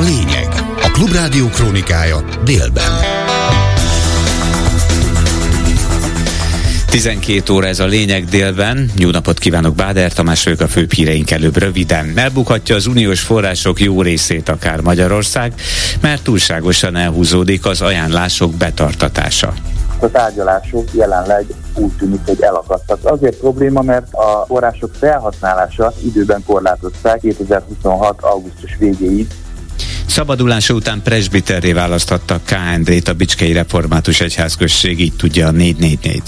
[0.00, 0.48] A lényeg.
[0.82, 2.92] A Klubrádió krónikája délben.
[6.90, 8.90] 12 óra ez a lényeg délben.
[8.96, 12.12] Jó napot kívánok, Báder Tamás vagyok a főbb híreink előbb röviden.
[12.16, 15.54] Elbukhatja az uniós források jó részét akár Magyarország,
[16.00, 19.52] mert túlságosan elhúzódik az ajánlások betartatása
[20.02, 22.98] a tárgyalások jelenleg úgy tűnik, hogy elakadtak.
[23.02, 28.20] Azért probléma, mert a források felhasználása időben korlátozták 2026.
[28.20, 29.26] augusztus végéig,
[30.09, 36.21] Szabadulása után presbiterré választhattak KND-t a Bicskei Református Egyházközség, így tudja a 444.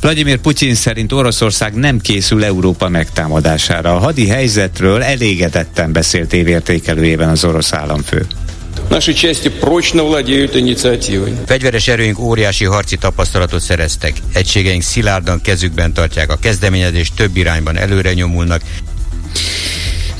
[0.00, 3.96] Vladimir Putyin szerint Oroszország nem készül Európa megtámadására.
[3.96, 8.26] A hadi helyzetről elégedetten beszélt évértékelőjében az orosz államfő.
[8.90, 11.32] Наши части прочно владеют инициативой.
[11.46, 14.12] Fegyveres erőink óriási harci tapasztalatot szereztek.
[14.32, 18.62] Egységeink szilárdan kezükben tartják a kezdeményezést, több irányban előre nyomulnak,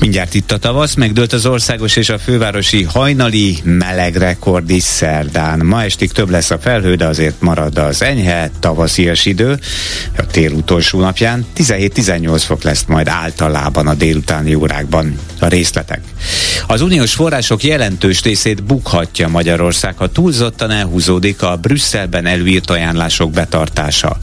[0.00, 5.58] Mindjárt itt a tavasz, megdőlt az országos és a fővárosi hajnali meleg rekord is szerdán.
[5.58, 9.58] Ma estig több lesz a felhő, de azért marad az enyhe, tavaszias idő.
[10.16, 16.00] A tél utolsó napján 17-18 fok lesz majd általában a délutáni órákban a részletek.
[16.66, 24.18] Az uniós források jelentős részét bukhatja Magyarország, ha túlzottan elhúzódik a Brüsszelben előírt ajánlások betartása.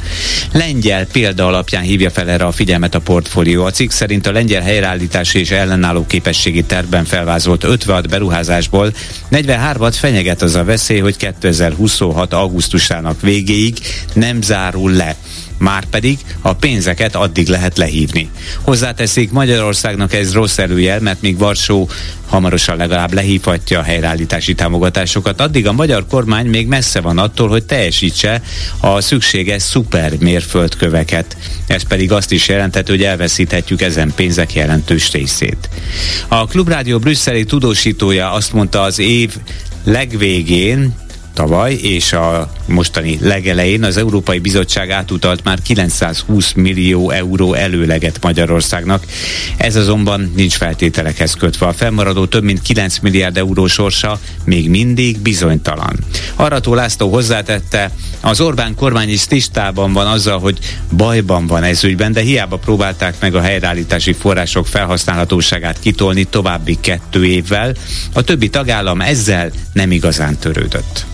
[0.51, 3.65] Lengyel példa alapján hívja fel erre a figyelmet a portfólió.
[3.65, 8.93] A cikk szerint a lengyel helyreállítási és ellenálló képességi tervben felvázolt 56 beruházásból
[9.31, 12.33] 43-at fenyeget az a veszély, hogy 2026.
[12.33, 13.77] augusztusának végéig
[14.13, 15.15] nem zárul le.
[15.57, 18.29] Márpedig a pénzeket addig lehet lehívni.
[18.61, 21.89] Hozzáteszik Magyarországnak ez rossz előjel, mert még Varsó
[22.27, 27.63] hamarosan legalább lehívhatja a helyreállítási támogatásokat, addig a magyar kormány még messze van attól, hogy
[27.63, 28.41] teljesítse
[28.79, 31.37] a szükséges szuper mérföldköveket.
[31.67, 35.69] Ez pedig azt is jelentett, hogy elveszíthetjük ezen pénzek jelentős részét.
[36.27, 39.35] A Klubrádió brüsszeli tudósítója azt mondta az év
[39.83, 40.95] legvégén,
[41.33, 49.05] tavaly, és a mostani legelején az Európai Bizottság átutalt már 920 millió euró előleget Magyarországnak.
[49.57, 51.67] Ez azonban nincs feltételekhez kötve.
[51.67, 55.95] A fennmaradó több mint 9 milliárd euró sorsa még mindig bizonytalan.
[56.35, 60.59] Arató László hozzátette, az Orbán kormány is tisztában van azzal, hogy
[60.91, 67.25] bajban van ez ügyben, de hiába próbálták meg a helyreállítási források felhasználhatóságát kitolni további kettő
[67.25, 67.73] évvel,
[68.13, 71.05] a többi tagállam ezzel nem igazán törődött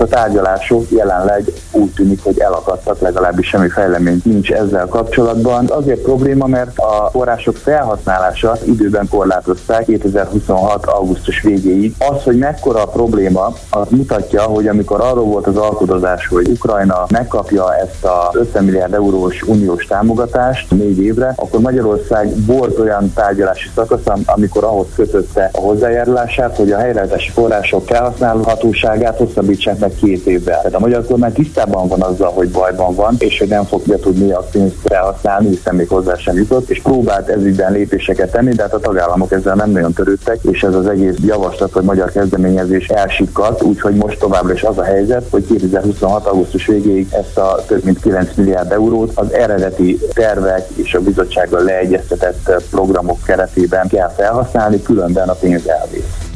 [0.00, 5.66] a tárgyalások jelenleg úgy tűnik, hogy elakadtak, legalábbis semmi fejlemény nincs ezzel kapcsolatban.
[5.68, 10.86] Azért probléma, mert a források felhasználása időben korlátozták 2026.
[10.86, 11.94] augusztus végéig.
[11.98, 17.04] Az, hogy mekkora a probléma, az mutatja, hogy amikor arról volt az alkudozás, hogy Ukrajna
[17.10, 23.68] megkapja ezt a 50 milliárd eurós uniós támogatást négy évre, akkor Magyarország volt olyan tárgyalási
[23.74, 30.26] szakasz, amikor ahhoz kötötte a hozzájárulását, hogy a helyreállítási források felhasználhatóságát hosszabbítsák meg meg két
[30.26, 30.56] évvel.
[30.56, 34.30] Tehát a magyar kormány tisztában van azzal, hogy bajban van, és hogy nem fogja tudni
[34.30, 38.74] a pénzt felhasználni, hiszen még hozzá sem jutott, és próbált ezügyben lépéseket tenni, de hát
[38.74, 43.62] a tagállamok ezzel nem nagyon törődtek, és ez az egész javaslat, hogy magyar kezdeményezés elsikkadt,
[43.62, 46.26] úgyhogy most továbbra is az a helyzet, hogy 2026.
[46.26, 51.62] augusztus végéig ezt a több mint 9 milliárd eurót az eredeti tervek és a bizottsággal
[51.62, 56.27] leegyeztetett programok keretében kell felhasználni, különben a pénz elvész.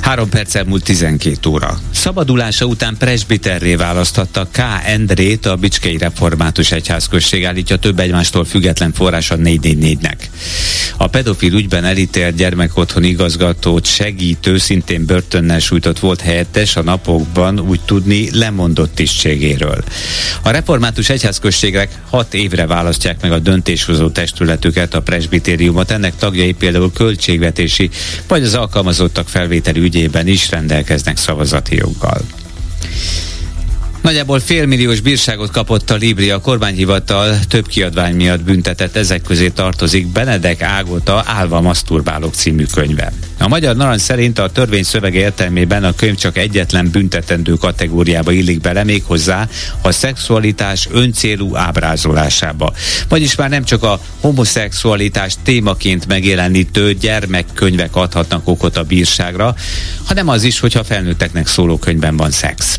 [0.00, 1.80] Három perccel múlt 12 óra.
[1.90, 4.58] Szabadulása után presbiterré választhatta K.
[4.84, 10.16] Endrét a Bicskei Református Egyházközség állítja több egymástól független forrás a 444-nek.
[10.96, 17.80] A pedofil ügyben elítélt gyermekotthon igazgatót segítő, szintén börtönnel sújtott volt helyettes a napokban úgy
[17.80, 19.84] tudni lemondott tisztségéről.
[20.42, 25.90] A Református Egyházközségek hat évre választják meg a döntéshozó testületüket, a presbitériumot.
[25.90, 27.90] Ennek tagjai például költségvetési
[28.28, 32.20] vagy az alkalmazottak felvételi ügyében is rendelkeznek szavazati joggal.
[34.02, 40.62] Nagyjából félmilliós bírságot kapott a Libria kormányhivatal, több kiadvány miatt büntetett, ezek közé tartozik Benedek
[40.62, 43.12] Ágota Álva Maszturbálok című könyve.
[43.38, 48.60] A magyar narancs szerint a törvény szövege értelmében a könyv csak egyetlen büntetendő kategóriába illik
[48.60, 49.48] bele, méghozzá
[49.82, 52.72] a szexualitás öncélú ábrázolásába.
[53.08, 59.54] Vagyis már nem csak a homoszexualitás témaként megjelenítő gyermekkönyvek adhatnak okot a bírságra,
[60.04, 62.78] hanem az is, hogyha felnőtteknek szóló könyvben van szex.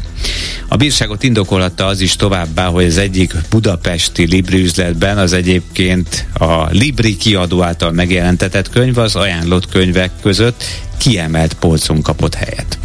[0.68, 6.70] A bírságot indokolhatta az is továbbá, hogy az egyik budapesti Libri üzletben az egyébként a
[6.70, 10.64] Libri kiadó által megjelentetett könyv az ajánlott könyvek között
[10.98, 12.78] kiemelt polcon kapott helyet.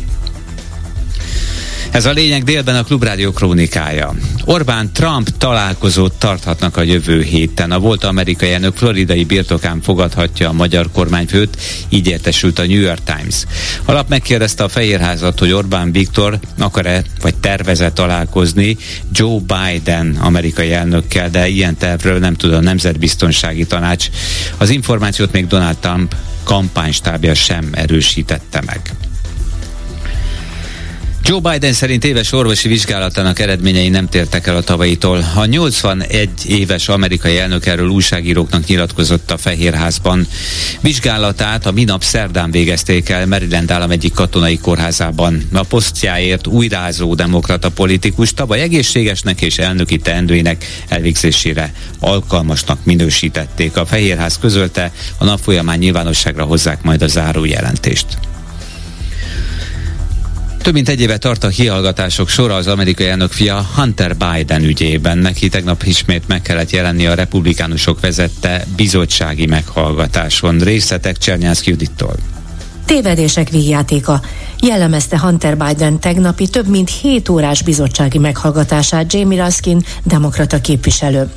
[1.91, 4.15] Ez a lényeg délben a Klubrádió krónikája.
[4.45, 7.71] Orbán Trump találkozót tarthatnak a jövő héten.
[7.71, 11.57] A volt amerikai elnök floridai birtokán fogadhatja a magyar kormányfőt,
[11.89, 13.45] így értesült a New York Times.
[13.85, 18.77] A lap megkérdezte a Fehérházat, hogy Orbán Viktor akar-e vagy tervezett találkozni
[19.13, 24.09] Joe Biden amerikai elnökkel, de ilyen tervről nem tud a Nemzetbiztonsági Tanács.
[24.57, 29.06] Az információt még Donald Trump kampánystábja sem erősítette meg.
[31.29, 35.25] Joe Biden szerint éves orvosi vizsgálatának eredményei nem tértek el a tavaitól.
[35.35, 40.27] A 81 éves amerikai elnök erről újságíróknak nyilatkozott a Fehérházban.
[40.81, 45.49] Vizsgálatát a minap szerdán végezték el Maryland állam egyik katonai kórházában.
[45.53, 53.77] A posztjáért újrázó demokrata politikus tavaly egészségesnek és elnöki teendőinek elvégzésére alkalmasnak minősítették.
[53.77, 58.07] A Fehérház közölte, a nap folyamán nyilvánosságra hozzák majd a záró jelentést.
[60.67, 65.19] Több mint egy éve tart a kihallgatások sora az amerikai elnök fia Hunter Biden ügyében.
[65.19, 70.59] Neki tegnap ismét meg kellett jelenni a republikánusok vezette bizottsági meghallgatáson.
[70.59, 72.36] Részletek Csernyász Judittól.
[72.87, 74.21] Tévedések végjátéka
[74.61, 81.31] jellemezte Hunter Biden tegnapi több mint 7 órás bizottsági meghallgatását Jamie Raskin, demokrata képviselő.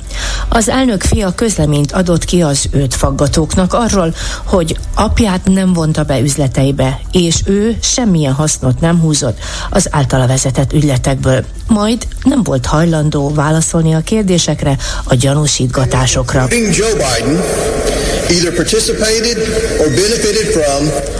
[0.48, 4.14] Az elnök fia közleményt adott ki az őt faggatóknak arról,
[4.44, 9.38] hogy apját nem vonta be üzleteibe, és ő semmilyen hasznot nem húzott
[9.70, 11.44] az általa vezetett ügyletekből.
[11.70, 16.46] Majd nem volt hajlandó válaszolni a kérdésekre, a gyanúsítgatásokra.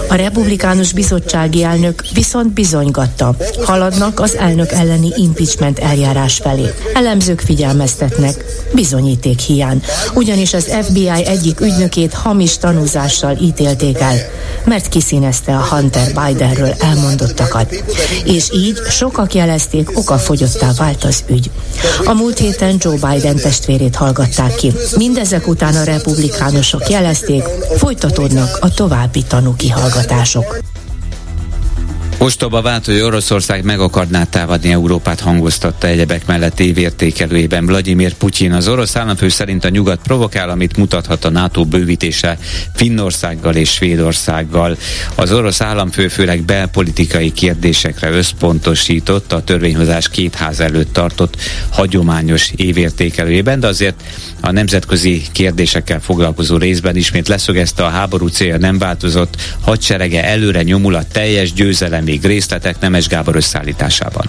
[0.08, 6.74] A republikánus bizottsági elnök viszont bizonygatta, haladnak az elnök elleni impeachment eljárás felé.
[6.94, 8.44] Elemzők figyelmeztetnek,
[8.74, 9.82] bizonyíték hiány,
[10.14, 14.16] ugyanis az FBI egyik ügynökét hamis tanúzással ítélték el,
[14.64, 17.82] mert kiszínezte a Hunter Bidenről elmondottakat.
[18.24, 19.98] És így sokak jelezték,
[20.40, 21.50] okafogyottá vált az ügy.
[22.04, 24.72] A múlt héten Joe Biden testvérét hallgatták ki.
[24.96, 27.42] Mindezek után a republikánusok jelezték,
[27.76, 30.58] folytatódnak a további tanúkihallgatások.
[32.22, 38.52] Ostoba vált, hogy Oroszország meg akarná támadni Európát hangoztatta egyebek mellett évértékelőjében Vladimir Putyin.
[38.52, 42.38] Az orosz államfő szerint a nyugat provokál, amit mutathat a NATO bővítése
[42.74, 44.76] Finnországgal és Svédországgal.
[45.14, 51.36] Az orosz államfő főleg belpolitikai kérdésekre összpontosított a törvényhozás két ház előtt tartott
[51.70, 54.02] hagyományos évértékelőjében, de azért
[54.40, 60.94] a nemzetközi kérdésekkel foglalkozó részben ismét leszögezte a háború célja nem változott, hadserege előre nyomul
[60.94, 64.26] a teljes győzelem még részletek Nemes Gábor összeállításában.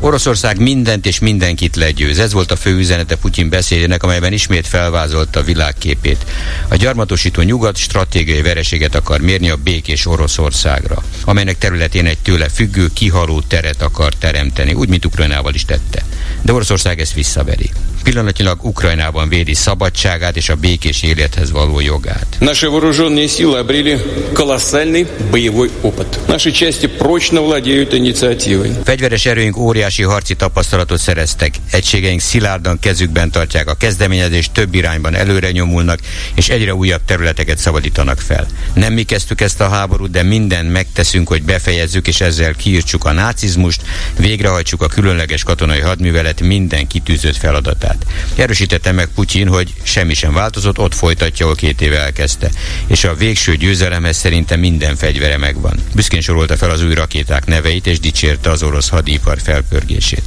[0.00, 2.18] Oroszország mindent és mindenkit legyőz.
[2.18, 6.26] Ez volt a fő üzenete Putyin beszédének, amelyben ismét felvázolta a világképét.
[6.68, 12.88] A gyarmatosító nyugat stratégiai vereséget akar mérni a békés Oroszországra, amelynek területén egy tőle függő,
[12.94, 16.04] kihaló teret akar teremteni, úgy, mint Ukrajnával is tette.
[16.42, 17.70] De Oroszország ezt visszaveri
[18.07, 22.37] Pillanatnyilag Ukrajnában védi szabadságát és a békés élethez való jogát.
[22.39, 23.97] Наши вооруженные силы обрели
[24.33, 26.19] колоссальный боевой опыт.
[26.27, 28.71] Наши части прочно владеют инициативой.
[28.83, 31.55] Fegyveres erőink óriási harci tapasztalatot szereztek.
[31.71, 35.99] Egységeink szilárdan kezükben tartják a kezdeményezést, több irányban előre nyomulnak,
[36.35, 38.47] és egyre újabb területeket szabadítanak fel.
[38.73, 43.11] Nem mi kezdtük ezt a háborút, de mindent megteszünk, hogy befejezzük, és ezzel kiírtsuk a
[43.11, 43.81] nácizmust,
[44.17, 48.38] végrehajtsuk a különleges katonai hadművelet minden kitűzött feladatát munkáját.
[48.38, 52.50] Erősítette meg Putyin, hogy semmi sem változott, ott folytatja, ahol két éve elkezdte.
[52.86, 55.78] És a végső győzelemhez szerinte minden fegyvere megvan.
[55.94, 60.22] Büszkén sorolta fel az új rakéták neveit, és dicsérte az orosz hadipar felpörgését.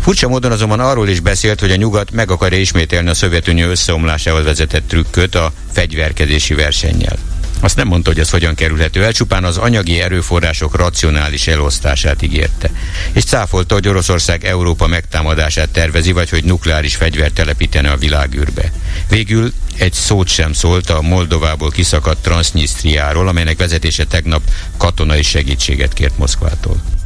[0.00, 4.42] Furcsa módon azonban arról is beszélt, hogy a nyugat meg akarja ismételni a Szovjetunió összeomlásával
[4.42, 7.16] vezetett trükköt a fegyverkezési versennyel.
[7.60, 12.70] Azt nem mondta, hogy ez hogyan kerülhető el, csupán az anyagi erőforrások racionális elosztását ígérte.
[13.12, 18.72] És cáfolta, hogy Oroszország Európa megtámadását tervezi, vagy hogy nukleáris fegyvert telepítene a világűrbe.
[19.08, 24.42] Végül egy szót sem szólt a Moldovából kiszakadt Transnistriáról, amelynek vezetése tegnap
[24.76, 26.99] katonai segítséget kért Moszkvától.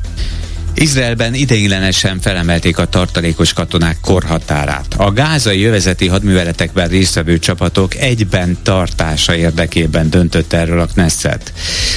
[0.77, 4.95] Izraelben ideiglenesen felemelték a tartalékos katonák korhatárát.
[4.97, 11.53] A gázai jövezeti hadműveletekben résztvevő csapatok egyben tartása érdekében döntött erről a Knesset.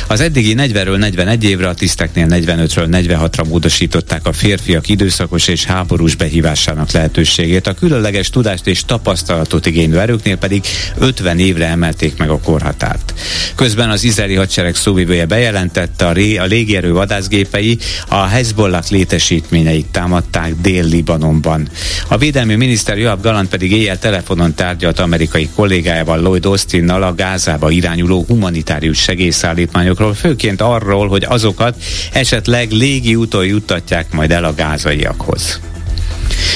[0.08, 6.16] Az eddigi 40-ről 41 évre, a tiszteknél 45-ről 46-ra módosították a férfiak időszakos és háborús
[6.16, 7.68] behívásának lehetőségét.
[7.68, 10.66] A különleges tudást és tapasztalatot igénylő erőknél pedig
[10.98, 13.14] 50 évre emelték meg a korhatárt.
[13.56, 19.86] Közben az izraeli hadsereg szóvivője bejelentette a, ré, a légierő vadászgépei a Hezbollah Hezbollah létesítményeit
[19.86, 21.70] támadták Dél-Libanonban.
[22.08, 27.70] A védelmi miniszter Joab Galant pedig éjjel telefonon tárgyalt amerikai kollégájával Lloyd Austinnal a Gázába
[27.70, 31.84] irányuló humanitárius segélyszállítmányok forrásokról, főként arról, hogy azokat
[32.14, 35.60] esetleg légi úton juttatják majd el a gázaiakhoz.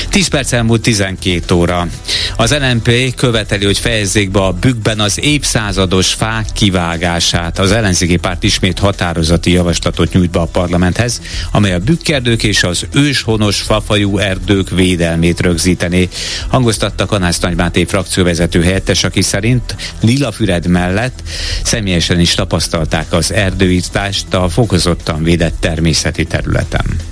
[0.10, 1.88] 10 perc elmúlt 12 óra.
[2.36, 7.60] Az LNP követeli, hogy fejezzék be a bükkben az évszázados fák kivágását.
[7.60, 12.86] Az ellenzéki párt ismét határozati javaslatot nyújt be a parlamenthez, amely a bükkerdők és az
[12.94, 16.10] őshonos fafajú erdők védelmét rögzítené.
[16.48, 21.24] Hangoztatta Kanász Nagymáté frakcióvezető helyettes, aki szerint Lilafüred mellett
[21.64, 27.11] személyesen is tapasztalták az erdőírtást a fokozottan védett természeti területen.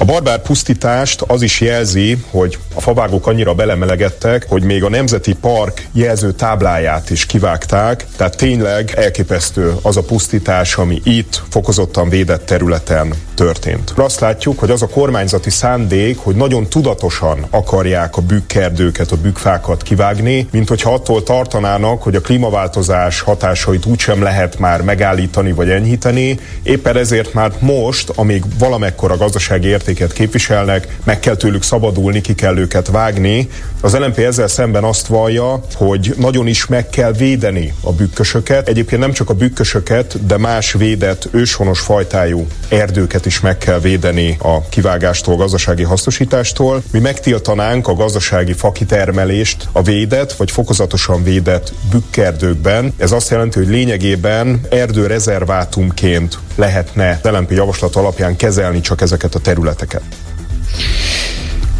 [0.00, 5.32] A barbár pusztítást az is jelzi, hogy a favágók annyira belemelegedtek, hogy még a Nemzeti
[5.32, 12.46] Park jelző tábláját is kivágták, tehát tényleg elképesztő az a pusztítás, ami itt fokozottan védett
[12.46, 13.92] területen történt.
[13.96, 19.82] Azt látjuk, hogy az a kormányzati szándék, hogy nagyon tudatosan akarják a bükkerdőket, a bükkfákat
[19.82, 26.38] kivágni, mint hogyha attól tartanának, hogy a klímaváltozás hatásait úgysem lehet már megállítani vagy enyhíteni.
[26.62, 32.56] Éppen ezért már most, amíg valamekkora gazdasági értéket képviselnek, meg kell tőlük szabadulni, ki kell
[32.56, 33.48] őket vágni.
[33.80, 38.68] Az LNP ezzel szemben azt vallja, hogy nagyon is meg kell védeni a bükkösöket.
[38.68, 44.36] Egyébként nem csak a bükkösöket, de más védett őshonos fajtájú erdőket is meg kell védeni
[44.38, 46.82] a kivágástól, gazdasági hasznosítástól.
[46.92, 52.94] Mi megtiltanánk a gazdasági fakitermelést a védett vagy fokozatosan védett bükkerdőkben.
[52.96, 59.79] Ez azt jelenti, hogy lényegében erdőrezervátumként lehetne LNP javaslat alapján kezelni csak ezeket a területeket.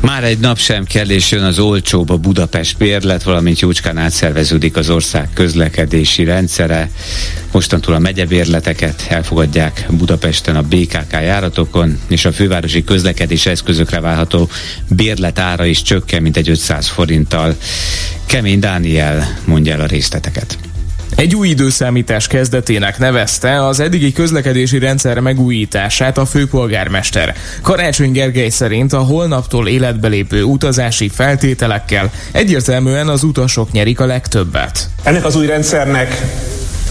[0.00, 4.76] Már egy nap sem kell, és jön az olcsóbb a Budapest bérlet, valamint jócskán átszerveződik
[4.76, 6.90] az ország közlekedési rendszere.
[7.52, 14.49] Mostantól a megyebérleteket elfogadják Budapesten a BKK járatokon, és a fővárosi közlekedés eszközökre válható
[14.88, 17.57] bérlet ára is csökken, mint egy 500 forinttal.
[18.26, 20.70] Kemény Dániel mondja el a részleteket.
[21.17, 27.35] Egy új időszámítás kezdetének nevezte az eddigi közlekedési rendszer megújítását a főpolgármester.
[27.62, 34.88] Karácsony Gergely szerint a holnaptól életbe lépő utazási feltételekkel egyértelműen az utasok nyerik a legtöbbet.
[35.02, 36.23] Ennek az új rendszernek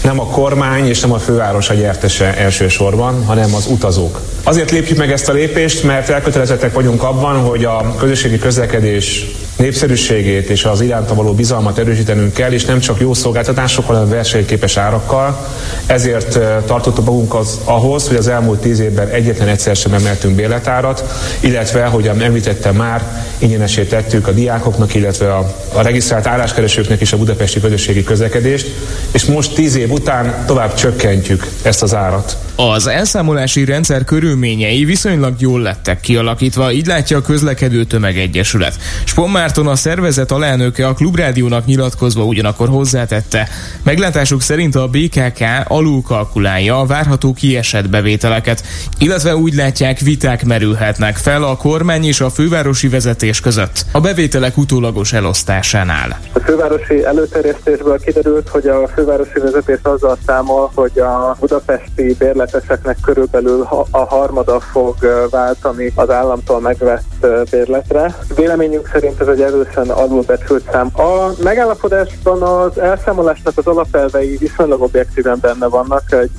[0.02, 4.20] nem a kormány és nem a főváros a gyertese elsősorban, hanem az utazók.
[4.42, 9.26] Azért lépjük meg ezt a lépést, mert elkötelezettek vagyunk abban, hogy a közösségi közlekedés
[9.60, 14.76] népszerűségét és az iránta való bizalmat erősítenünk kell, és nem csak jó szolgáltatásokkal, hanem versenyképes
[14.76, 15.46] árakkal.
[15.86, 21.04] Ezért tartottuk magunk az, ahhoz, hogy az elmúlt tíz évben egyetlen egyszer sem emeltünk bérletárat,
[21.40, 27.16] illetve, hogy említettem már, ingyenesé tettük a diákoknak, illetve a, a regisztrált álláskeresőknek is a
[27.16, 28.68] budapesti közösségi közlekedést,
[29.10, 32.36] és most tíz év után tovább csökkentjük ezt az árat.
[32.68, 38.78] Az elszámolási rendszer körülményei viszonylag jól lettek kialakítva, így látja a közlekedő tömegegyesület.
[39.04, 43.48] Spon Márton a szervezet alelnöke a Klubrádiónak nyilatkozva ugyanakkor hozzátette.
[43.82, 48.62] Meglátásuk szerint a BKK alulkalkulálja a várható kiesett bevételeket,
[48.98, 54.56] illetve úgy látják viták merülhetnek fel a kormány és a fővárosi vezetés között a bevételek
[54.56, 56.18] utólagos elosztásánál.
[56.32, 62.16] A fővárosi előterjesztésből kiderült, hogy a fővárosi vezetés azzal számol, hogy a budapesti
[62.50, 64.94] bérleteseknek körülbelül a harmada fog
[65.30, 68.14] váltani az államtól megvett bérletre.
[68.36, 70.90] Véleményünk szerint ez egy erősen alulbecsült szám.
[70.96, 76.30] A megállapodásban az elszámolásnak az alapelvei viszonylag objektíven benne vannak, egy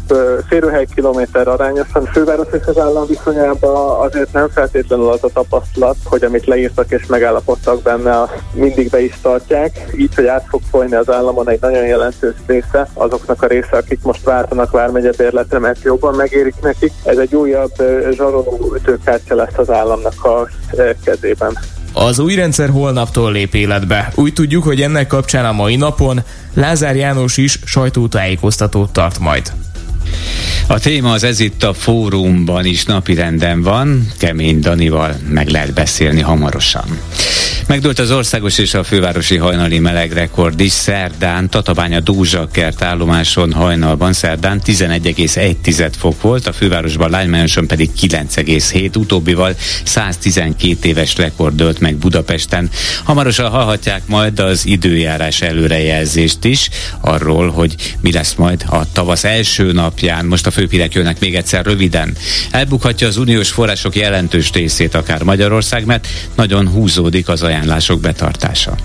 [0.47, 2.05] férőhely kilométer arányosan.
[2.05, 7.05] Főváros és az állam viszonyában azért nem feltétlenül az a tapasztalat, hogy amit leírtak és
[7.05, 9.85] megállapodtak benne, azt mindig be is tartják.
[9.97, 13.99] Így, hogy át fog folyni az államon egy nagyon jelentős része azoknak a része, akik
[14.03, 16.91] most váltanak Vármegye bérletre, mert jobban megérik nekik.
[17.03, 17.73] Ez egy újabb
[18.15, 20.49] zsaroló ütőkártya lesz az államnak a
[21.03, 21.57] kezében.
[21.93, 24.11] Az új rendszer holnaptól lép életbe.
[24.15, 26.21] Úgy tudjuk, hogy ennek kapcsán a mai napon
[26.53, 29.51] Lázár János is sajtótájékoztatót tart majd.
[30.67, 36.21] A téma az ez itt a fórumban is napirenden van, Kemény Danival meg lehet beszélni
[36.21, 36.99] hamarosan.
[37.71, 44.61] Megdőlt az országos és a fővárosi hajnali melegrekord is szerdán, Tatabánya Dózsakert állomáson hajnalban szerdán
[44.65, 52.69] 11,1 fok volt, a fővárosban Lánymájoson pedig 9,7, utóbbival 112 éves rekord dölt meg Budapesten.
[53.03, 56.69] Hamarosan hallhatják majd az időjárás előrejelzést is,
[57.01, 60.25] arról, hogy mi lesz majd a tavasz első napján.
[60.25, 62.15] Most a főpírek jönnek még egyszer röviden.
[62.49, 68.75] Elbukhatja az uniós források jelentős részét akár Magyarország, mert nagyon húzódik az ajánlások betartása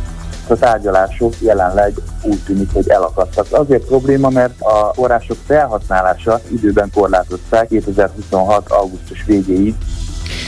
[0.48, 3.46] a tárgyalások jelenleg úgy tűnik, hogy elakadtak.
[3.50, 8.70] Azért probléma, mert a források felhasználása időben korlátozták 2026.
[8.70, 9.74] augusztus végéig,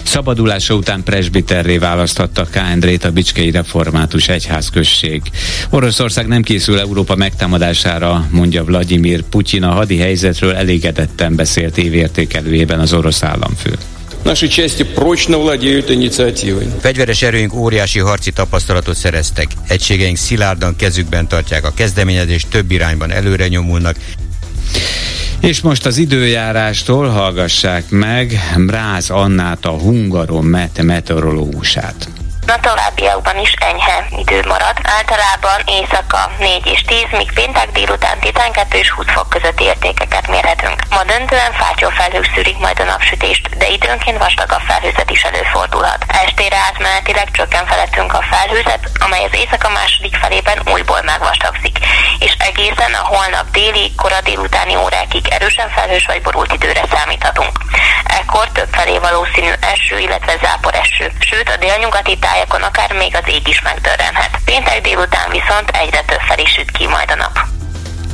[0.05, 2.57] Szabadulása után presbiterré választhatta K.
[2.57, 5.23] Endrét a Bicskei Református Egyházközség.
[5.71, 12.93] Oroszország nem készül Európa megtámadására, mondja Vladimir Putyin a hadi helyzetről elégedetten beszélt évértékelőjében az
[12.93, 13.75] orosz államfő.
[14.24, 16.68] Наши части прочно владеют инициативой.
[16.80, 19.48] Fegyveres erőink óriási harci tapasztalatot szereztek.
[19.68, 23.96] Egységeink szilárdan kezükben tartják a kezdeményezést, több irányban előre nyomulnak.
[25.40, 32.08] És most az időjárástól hallgassák meg Mráz Annát, a Hungaron Met meteorológusát.
[32.49, 34.77] A továbbiakban is enyhe idő marad.
[34.83, 40.83] Általában éjszaka 4 és 10, míg péntek délután 12 és 20 fok közötti értékeket mérhetünk.
[40.91, 46.05] Ma döntően fátyol felhők szűrik majd a napsütést, de időnként vastagabb felhőzet is előfordulhat.
[46.07, 51.79] Estére átmenetileg csökken felettünk a felhőzet, amely az éjszaka második felében újból megvastagszik,
[52.19, 57.59] és egészen a holnap déli, kora délutáni órákig erősen felhős vagy borult időre számíthatunk.
[58.05, 63.17] Ekkor több felé valószínű eső, illetve zápor eső, sőt a délnyugati táj tájakon akár még
[63.23, 64.41] az ég is megdörrenhet.
[64.45, 67.39] Péntek délután viszont egyre több fel is süt ki majd a nap.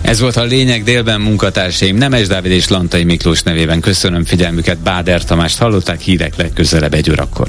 [0.02, 1.97] Ez volt a lényeg délben munkatársaim.
[1.97, 4.78] Nemes Dávid és Lantai Miklós nevében köszönöm figyelmüket.
[4.78, 7.47] Báder Tamást hallották hírek legközelebb egy órakor.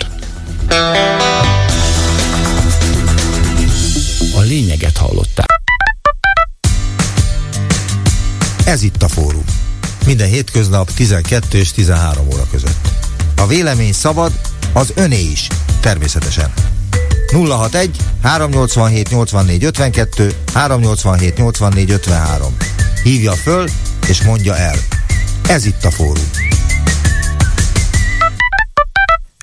[4.35, 5.47] A lényeget hallották.
[8.65, 9.45] Ez itt a fórum.
[10.05, 12.87] Minden hétköznap 12 és 13 óra között.
[13.37, 14.31] A vélemény szabad,
[14.73, 15.47] az öné is
[15.85, 16.53] természetesen.
[17.31, 22.55] 061 387 84 52 387 84 53.
[23.03, 23.69] Hívja föl
[24.07, 24.77] és mondja el.
[25.47, 26.54] Ez itt a fórum.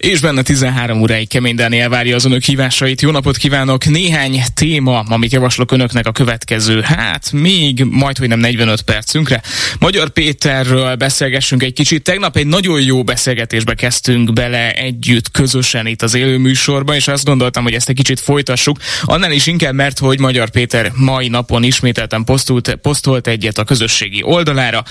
[0.03, 3.01] És benne 13 óráig Kemény Dániel várja az önök hívásait.
[3.01, 3.85] Jó napot kívánok!
[3.85, 9.43] Néhány téma, amit javaslok önöknek a következő, hát még majd, hogy nem 45 percünkre.
[9.79, 12.03] Magyar Péterről beszélgessünk egy kicsit.
[12.03, 17.25] Tegnap egy nagyon jó beszélgetésbe kezdtünk bele együtt, közösen itt az élő műsorban, és azt
[17.25, 18.79] gondoltam, hogy ezt egy kicsit folytassuk.
[19.03, 24.23] Annál is inkább, mert hogy Magyar Péter mai napon ismételten posztolt, posztolt egyet a közösségi
[24.23, 24.85] oldalára.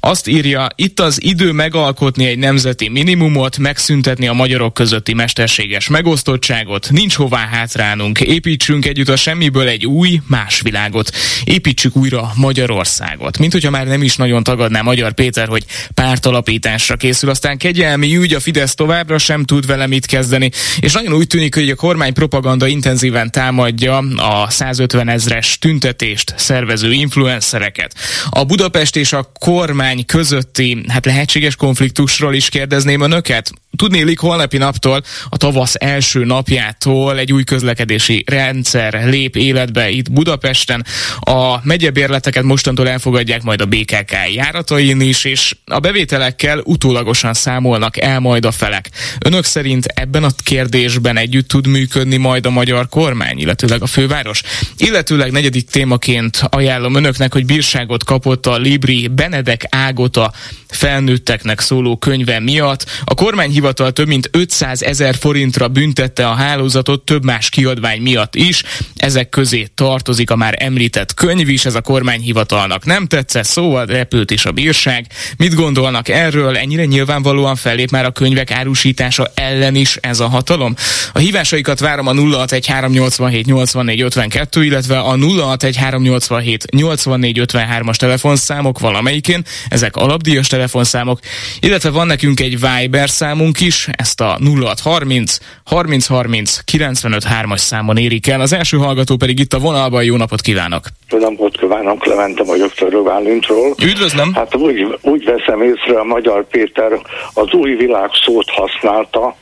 [0.00, 5.88] Azt írja, itt az idő megalkotni egy nemzeti minimumot, megszüntetni a magyar magyarok közötti mesterséges
[5.88, 11.10] megosztottságot, nincs hová hátrálnunk, építsünk együtt a semmiből egy új, más világot.
[11.44, 13.38] Építsük újra Magyarországot.
[13.38, 15.64] Mint hogyha már nem is nagyon tagadná Magyar Péter, hogy
[15.94, 21.12] pártalapításra készül, aztán kegyelmi ügy, a Fidesz továbbra sem tud vele mit kezdeni, és nagyon
[21.12, 27.94] úgy tűnik, hogy a kormány propaganda intenzíven támadja a 150 ezres tüntetést szervező influencereket.
[28.30, 33.52] A Budapest és a kormány közötti hát lehetséges konfliktusról is kérdezném önöket.
[33.76, 40.84] Tudnélik, holnapi naptól, a tavasz első napjától egy új közlekedési rendszer lép életbe itt Budapesten.
[41.20, 48.20] A megyebérleteket mostantól elfogadják majd a BKK járatain is, és a bevételekkel utólagosan számolnak el
[48.20, 48.90] majd a felek.
[49.24, 54.42] Önök szerint ebben a kérdésben együtt tud működni majd a magyar kormány, illetőleg a főváros?
[54.76, 60.32] Illetőleg negyedik témaként ajánlom önöknek, hogy bírságot kapott a Libri Benedek Ágota
[60.68, 62.86] felnőtteknek szóló könyve miatt.
[63.04, 68.62] A kormányhivatal több mint 500 ezer forintra büntette a hálózatot több más kiadvány miatt is.
[68.96, 74.30] Ezek közé tartozik a már említett könyv is, ez a kormányhivatalnak nem tetszett, szóval repült
[74.30, 75.06] is a bírság.
[75.36, 76.56] Mit gondolnak erről?
[76.56, 80.74] Ennyire nyilvánvalóan fellép már a könyvek árusítása ellen is ez a hatalom?
[81.12, 89.96] A hívásaikat várom a 061387 84 52, illetve a 061387 84 53-as telefonszámok valamelyikén, ezek
[89.96, 91.18] alapdíjas telefonszámok,
[91.60, 97.96] illetve van nekünk egy Viber számunk is, ezt a 0630 30 30 95 3-as számon
[97.96, 98.40] érik el.
[98.40, 100.04] Az első hallgató pedig itt a vonalban.
[100.04, 100.84] Jó napot kívánok!
[101.10, 103.74] Jó napot kívánok, Levente vagyok Törőválintról.
[103.82, 104.34] Üdvözlöm!
[104.34, 106.92] Hát úgy, úgy veszem észre, a Magyar Péter
[107.34, 109.36] az új világ szót használta,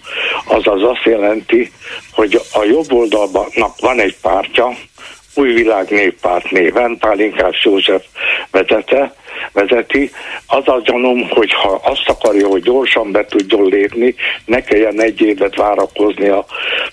[0.44, 1.72] azaz azt jelenti,
[2.12, 4.76] hogy a jobb oldalnak van egy pártja,
[5.34, 8.04] új világ néppárt néven, Pálinkás József
[8.50, 9.14] vezete,
[9.52, 10.10] vezeti.
[10.46, 15.20] Az a gyanúm, hogy ha azt akarja, hogy gyorsan be tudjon lépni, ne kelljen egy
[15.20, 16.44] évet várakozni a,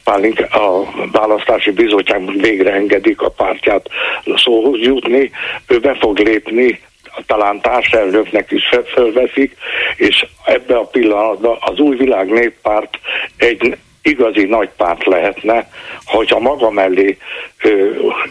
[0.04, 3.90] Pálink, a választási bizottság, végre engedik a pártját
[4.36, 5.32] szóhoz jutni,
[5.68, 6.80] ő be fog lépni
[7.26, 9.58] talán társelnöknek is fölveszik,
[9.96, 13.00] és ebbe a pillanatban az új világ néppárt
[13.38, 15.70] egy igazi nagy párt lehetne,
[16.06, 17.18] hogyha maga mellé
[17.64, 17.90] ö,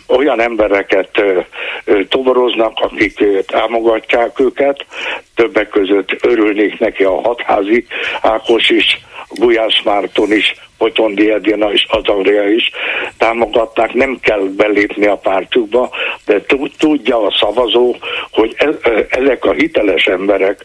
[0.08, 1.40] olyan embereket ö,
[1.84, 4.86] ö, toboroznak, akik ö, támogatják őket,
[5.34, 7.86] többek között örülnék neki a hatházi
[8.20, 12.70] Ákos is, Gulyás Márton is, Potondi Edina és Azagria is
[13.18, 15.90] támogatták, nem kell belépni a pártjukba,
[16.24, 16.44] de
[16.78, 17.96] tudja a szavazó,
[18.30, 20.64] hogy e, e, ezek a hiteles emberek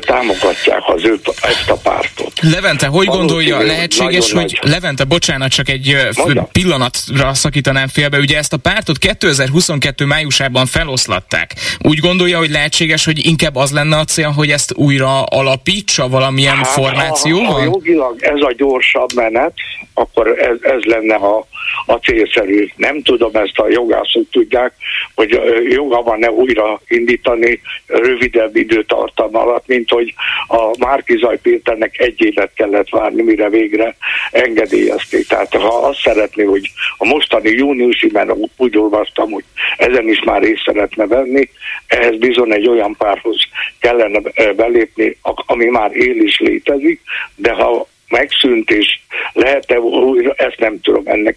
[0.00, 2.32] támogatják az ő, ezt a pártot.
[2.40, 4.58] Levente, hogy gondolja, lehetséges, hogy nagy.
[4.62, 6.48] Levente, bocsánat, csak egy Mondja.
[6.52, 11.54] pillanatra szakítanám félbe, ugye ezt a pártot 2022 májusában feloszlatták.
[11.78, 16.56] Úgy gondolja, hogy lehetséges, hogy inkább az lenne a cél, hogy ezt újra alapítsa valamilyen
[16.56, 17.46] hát, formációval?
[17.46, 19.49] Ha, ha jogilag ez a gyorsabb menet,
[19.94, 21.46] akkor ez, ez lenne a,
[21.86, 22.68] a célszerű.
[22.76, 24.72] Nem tudom, ezt a jogászok tudják,
[25.14, 30.14] hogy joga van-e újra indítani rövidebb időtartam alatt, mint hogy
[30.48, 33.96] a Márkizaj Péternek egy évet kellett várni, mire végre
[34.30, 35.26] engedélyezték.
[35.26, 39.44] Tehát ha azt szeretné, hogy a mostani júniusi, mert úgy olvastam, hogy
[39.76, 41.50] ezen is már részt szeretne venni,
[41.86, 43.36] ehhez bizony egy olyan párhoz
[43.78, 44.20] kellene
[44.56, 47.00] belépni, ami már él is létezik,
[47.36, 49.00] de ha megszűnt, és
[49.32, 51.36] lehet-e újra, ezt nem tudom, ennek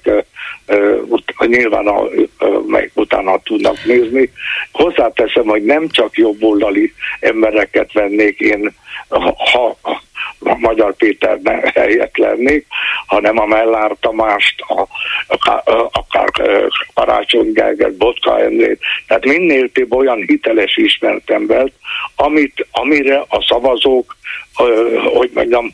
[0.67, 2.01] uh, nyilván a,
[2.39, 4.29] uh, utána tudnak nézni.
[4.71, 8.73] Hozzáteszem, hogy nem csak jobboldali embereket vennék én,
[9.07, 9.35] ha,
[9.81, 10.02] ha
[10.43, 11.39] Magyar Péter
[11.73, 12.65] helyett lennék,
[13.05, 14.87] hanem a Mellár Tamást, a,
[15.27, 16.29] a, akár
[16.93, 21.73] Karácsony Gergely, Botka Endrét, tehát minél több olyan hiteles ismert embert,
[22.15, 24.15] amit, amire a szavazók,
[25.13, 25.71] hogy mondjam,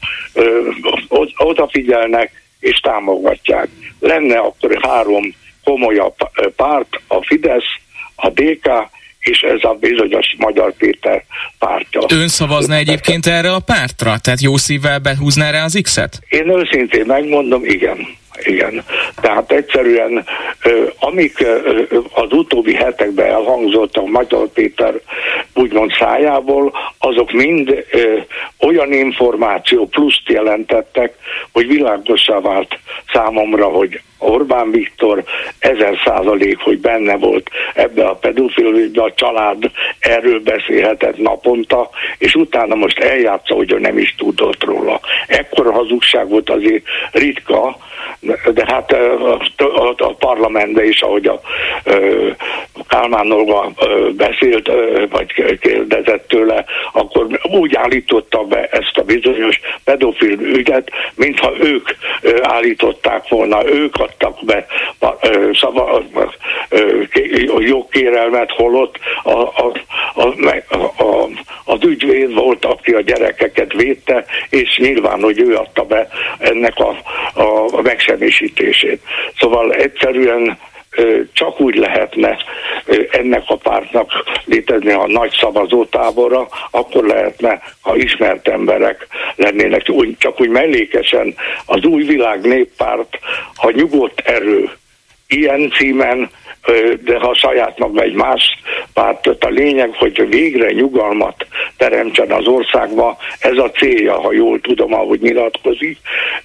[1.38, 3.67] odafigyelnek és támogatják.
[3.99, 6.15] Lenne akkor három komolyabb
[6.55, 7.79] párt, a Fidesz,
[8.15, 8.67] a DK
[9.19, 11.23] és ez a bizonyos Magyar Péter
[11.60, 12.01] pártja.
[12.10, 14.17] Ön szavazna egyébként erre a pártra?
[14.17, 16.19] Tehát jó szívvel behúzná rá az X-et?
[16.29, 18.17] Én őszintén megmondom, igen.
[18.43, 18.84] Igen.
[19.21, 20.25] Tehát egyszerűen,
[20.99, 21.45] amik
[22.13, 24.93] az utóbbi hetekben elhangzottak Magyar Péter
[25.53, 27.86] úgymond szájából, azok mind
[28.60, 31.13] olyan információ pluszt jelentettek,
[31.51, 32.79] hogy világosá vált
[33.13, 35.23] számomra, hogy Orbán Viktor
[35.60, 42.75] ezer százalék, hogy benne volt ebbe a pedofil, a család erről beszélhetett naponta, és utána
[42.75, 44.99] most eljátsza, hogy ő nem is tudott róla.
[45.27, 47.77] Ekkor hazugság volt azért ritka,
[48.53, 51.41] de hát a, a parlamentben is, ahogy a
[52.88, 53.71] Kálmán Olga
[54.12, 54.71] beszélt,
[55.10, 61.89] vagy kérdezett tőle, akkor úgy állította be ezt a bizonyos pedofil ügyet, mintha ők
[62.41, 64.65] állították volna, ők adtak be
[65.53, 66.01] szava,
[67.59, 69.73] jogkérelmet, holott a, a,
[70.13, 70.23] a,
[71.03, 71.29] a,
[71.65, 76.07] az ügyvéd volt, aki a gyerekeket védte, és nyilván, hogy ő adta be
[76.39, 76.95] ennek a,
[77.77, 79.01] a megsemmisítését.
[79.39, 80.57] Szóval egyszerűen
[81.33, 82.38] csak úgy lehetne
[83.12, 84.12] ennek a pártnak
[84.45, 91.35] létezni a nagy szavazótábora, akkor lehetne, ha ismert emberek lennének, csak úgy mellékesen
[91.65, 93.19] az új világ néppárt,
[93.55, 94.69] ha nyugodt erő,
[95.27, 96.29] ilyen címen
[97.03, 98.59] de ha saját maga egy más
[98.93, 101.45] pártot, a lényeg, hogy végre nyugalmat
[101.77, 105.97] teremtsen az országba, ez a célja, ha jól tudom, ahogy nyilatkozik,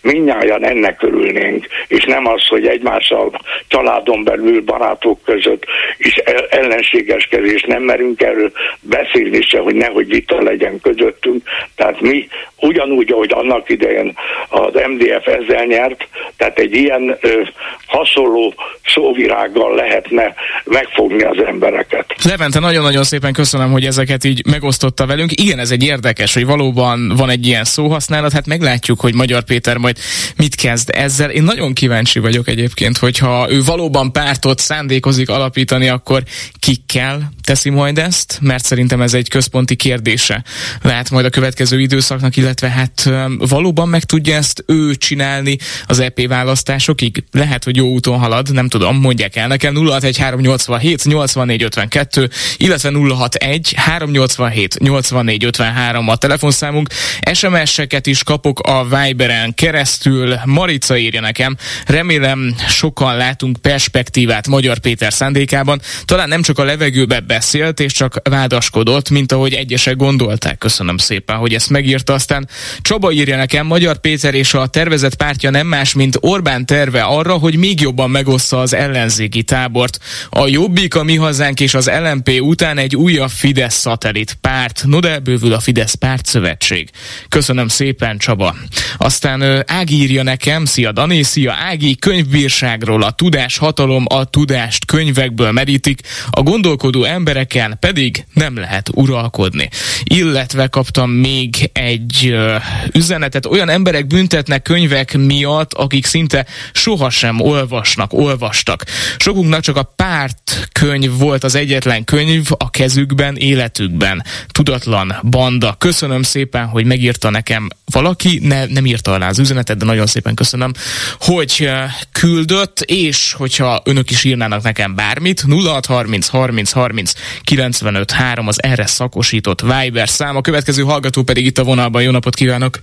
[0.03, 5.65] minnyáján ennek örülnénk, és nem az, hogy egymással családon belül, barátok között
[5.99, 6.17] is
[6.51, 11.43] ellenségeskedés, nem merünk erről beszélni se, hogy nehogy vita legyen közöttünk,
[11.77, 12.29] tehát mi
[12.61, 14.17] ugyanúgy, ahogy annak idején
[14.49, 17.43] az MDF ezzel nyert, tehát egy ilyen ö,
[17.87, 19.75] hasonló szóvirággal
[20.11, 22.15] lehetne megfogni az embereket.
[22.25, 25.41] Levente, nagyon-nagyon szépen köszönöm, hogy ezeket így megosztotta velünk.
[25.41, 29.77] Igen, ez egy érdekes, hogy valóban van egy ilyen szóhasználat, hát meglátjuk, hogy Magyar Péter
[29.77, 29.97] majd
[30.37, 31.31] mit kezd ezzel.
[31.31, 36.23] Én nagyon kíváncsi vagyok egyébként, hogyha ő valóban pártot szándékozik alapítani, akkor
[36.59, 40.45] kikkel teszi majd ezt, mert szerintem ez egy központi kérdése
[40.83, 46.27] lehet majd a következő időszaknak, illetve hát valóban meg tudja ezt ő csinálni az EP
[46.27, 47.25] választásokig.
[47.31, 54.79] Lehet, hogy jó úton halad, nem tudom, mondják el nekem 061387 8452, illetve 061 387
[54.79, 56.89] 8453 a telefonszámunk.
[57.33, 60.39] SMS-eket is kapok a Viberen keresztül.
[60.45, 65.81] Marica írja nekem, remélem sokan látunk perspektívát Magyar Péter szándékában.
[66.05, 70.59] Talán nem csak a levegőbe beszélt és csak vádaskodott, mint ahogy egyesek gondolták.
[70.59, 72.13] Köszönöm szépen, hogy ezt megírta.
[72.13, 72.49] Aztán
[72.81, 77.33] Csaba írja nekem, Magyar Péter és a tervezett pártja nem más, mint Orbán terve arra,
[77.33, 79.43] hogy még jobban megossza az ellenzéki
[79.85, 79.99] tábort.
[80.31, 84.83] A Jobbik, a Mi Hazánk és az LMP után egy újabb Fidesz szatellit párt.
[84.87, 86.91] No de bővül a Fidesz párt szövetség.
[87.29, 88.55] Köszönöm szépen, Csaba.
[88.97, 95.53] Aztán Ági írja nekem, szia Dani, szia Ági, könyvbírságról a tudás hatalom, a tudást könyvekből
[95.53, 99.69] merítik, a gondolkodó embereken pedig nem lehet uralkodni.
[100.05, 102.57] Illetve kaptam még egy ö,
[102.93, 103.47] üzenetet.
[103.47, 108.85] Olyan emberek büntetnek könyvek miatt, akik szinte sohasem olvasnak, olvastak.
[109.17, 114.23] Sokunknak csak a párt könyv volt az egyetlen könyv a kezükben, életükben.
[114.53, 115.75] Tudatlan banda.
[115.79, 120.35] Köszönöm szépen, hogy megírta nekem valaki, ne, nem írta alá az üzenetet, de nagyon szépen
[120.35, 120.73] köszönöm,
[121.21, 121.71] hogy
[122.13, 127.13] küldött, és hogyha önök is írnának nekem bármit, 0630 30 30
[127.45, 130.37] 95 3 az erre szakosított Viber szám.
[130.37, 132.03] A következő hallgató pedig itt a vonalban.
[132.03, 132.79] Jó napot kívánok!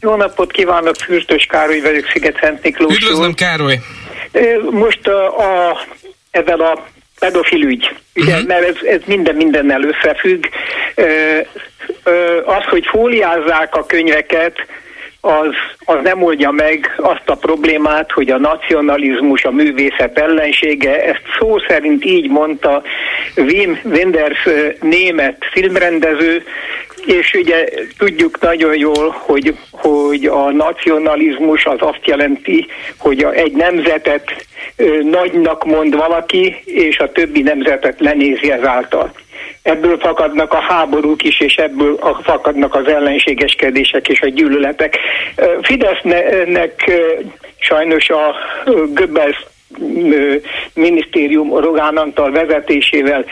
[0.00, 2.96] Jó napot kívánok, Fürtös Károly vagyok, Sziget-Szent Miklós.
[2.96, 3.80] Üdvözlöm, Károly!
[4.70, 5.78] Most a, a,
[6.30, 6.86] ezzel a
[7.18, 8.46] pedofil ügy, ugye, uh-huh.
[8.46, 10.44] mert ez, ez minden mindennel összefügg.
[12.44, 14.66] Az, hogy fóliázzák a könyveket,
[15.20, 15.54] az,
[15.84, 21.58] az nem oldja meg azt a problémát, hogy a nacionalizmus a művészet ellensége, ezt szó
[21.68, 22.82] szerint így mondta
[23.36, 24.48] Wim Wenders
[24.80, 26.44] német filmrendező,
[27.06, 32.66] és ugye tudjuk nagyon jól, hogy, hogy a nacionalizmus az azt jelenti,
[32.98, 34.46] hogy egy nemzetet
[35.02, 39.12] nagynak mond valaki, és a többi nemzetet lenézi ezáltal.
[39.62, 44.98] Ebből fakadnak a háborúk is, és ebből fakadnak az ellenségeskedések és a gyűlöletek.
[45.62, 46.90] Fidesznek
[47.58, 48.34] sajnos a
[48.94, 49.46] Göbbels
[50.74, 53.24] minisztérium Rogán Antal vezetésével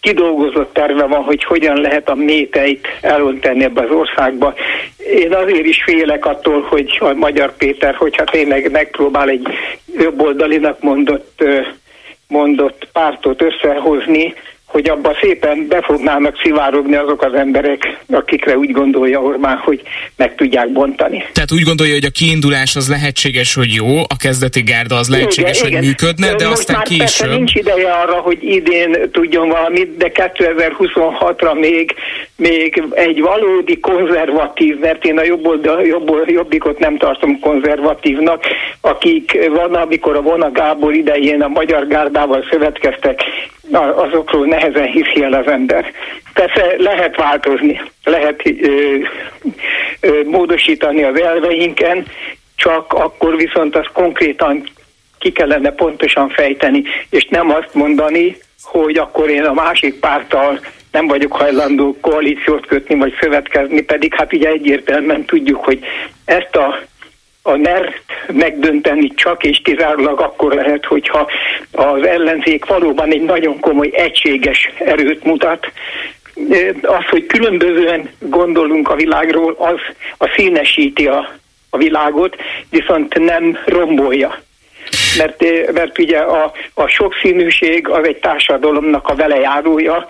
[0.00, 4.54] kidolgozott terve van, hogy hogyan lehet a méteit elontani ebbe az országba.
[5.14, 9.46] Én azért is félek attól, hogy a Magyar Péter, hogyha tényleg megpróbál egy
[9.98, 11.44] jobboldalinak mondott,
[12.28, 14.34] mondott pártot összehozni,
[14.70, 19.82] hogy abba szépen be fognának szivárogni azok az emberek, akikre úgy gondolja Orbán, hogy
[20.16, 21.24] meg tudják bontani.
[21.32, 25.58] Tehát úgy gondolja, hogy a kiindulás az lehetséges, hogy jó, a kezdeti gárda az lehetséges,
[25.58, 25.84] igen, hogy igen.
[25.84, 27.30] működne, de Most aztán már később...
[27.30, 31.94] nincs ideje arra, hogy idén tudjon valamit, de 2026-ra még,
[32.40, 38.44] még egy valódi konzervatív, mert én a jobb, oldal, jobb, jobbikot nem tartom konzervatívnak,
[38.80, 43.20] akik van, amikor a Vona Gábor idején a Magyar Gárdával szövetkeztek,
[43.94, 45.92] azokról nehezen hiszi el az ember.
[46.34, 48.96] Persze lehet változni, lehet ö,
[50.00, 52.06] ö, módosítani az elveinken,
[52.56, 54.68] csak akkor viszont azt konkrétan
[55.18, 60.60] ki kellene pontosan fejteni, és nem azt mondani, hogy akkor én a másik párttal
[60.92, 65.84] nem vagyok hajlandó koalíciót kötni, vagy szövetkezni, pedig hát ugye egyértelműen tudjuk, hogy
[66.24, 66.78] ezt a
[67.42, 68.00] a NER
[68.32, 71.30] megdönteni csak és kizárólag akkor lehet, hogyha
[71.72, 75.72] az ellenzék valóban egy nagyon komoly egységes erőt mutat.
[76.82, 79.80] Az, hogy különbözően gondolunk a világról, az
[80.18, 81.32] a színesíti a,
[81.70, 82.36] a világot,
[82.70, 84.38] viszont nem rombolja.
[85.18, 90.06] Mert, mert ugye a, a sokszínűség az egy társadalomnak a velejárója,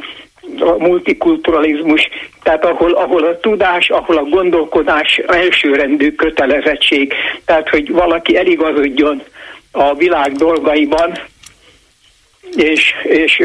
[0.58, 2.08] a multikulturalizmus,
[2.42, 7.12] tehát ahol, ahol a tudás, ahol a gondolkodás elsőrendű kötelezettség,
[7.44, 9.22] tehát hogy valaki eligazodjon
[9.70, 11.18] a világ dolgaiban,
[12.56, 13.42] és, és,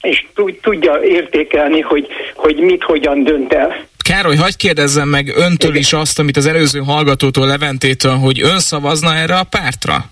[0.00, 0.26] és
[0.60, 3.86] tudja értékelni, hogy, hogy mit, hogyan dönt el.
[4.04, 9.14] Károly, hagyd kérdezzem meg öntől is azt, amit az előző hallgatótól Leventétől, hogy ön szavazna
[9.14, 10.11] erre a pártra?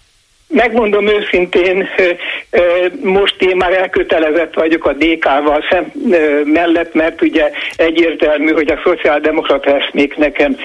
[0.52, 1.88] Megmondom őszintén,
[3.02, 5.92] most én már elkötelezett vagyok a DK-val szem
[6.44, 10.56] mellett, mert ugye egyértelmű, hogy a szociáldemokrata eszmék nekem,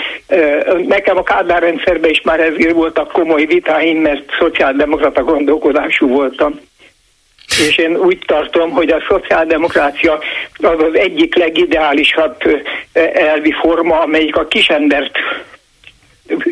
[0.88, 6.60] nekem a Kádár rendszerben is már ezért voltak komoly vitáim, mert szociáldemokrata gondolkodású voltam.
[7.68, 10.20] És én úgy tartom, hogy a szociáldemokrácia
[10.62, 12.36] az az egyik legideálisabb
[13.14, 15.18] elvi forma, amelyik a kisendert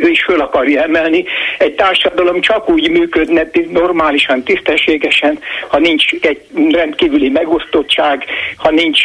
[0.03, 1.25] ő is föl akarja emelni.
[1.57, 8.25] Egy társadalom csak úgy működne normálisan, tisztességesen, ha nincs egy rendkívüli megosztottság,
[8.57, 9.03] ha nincs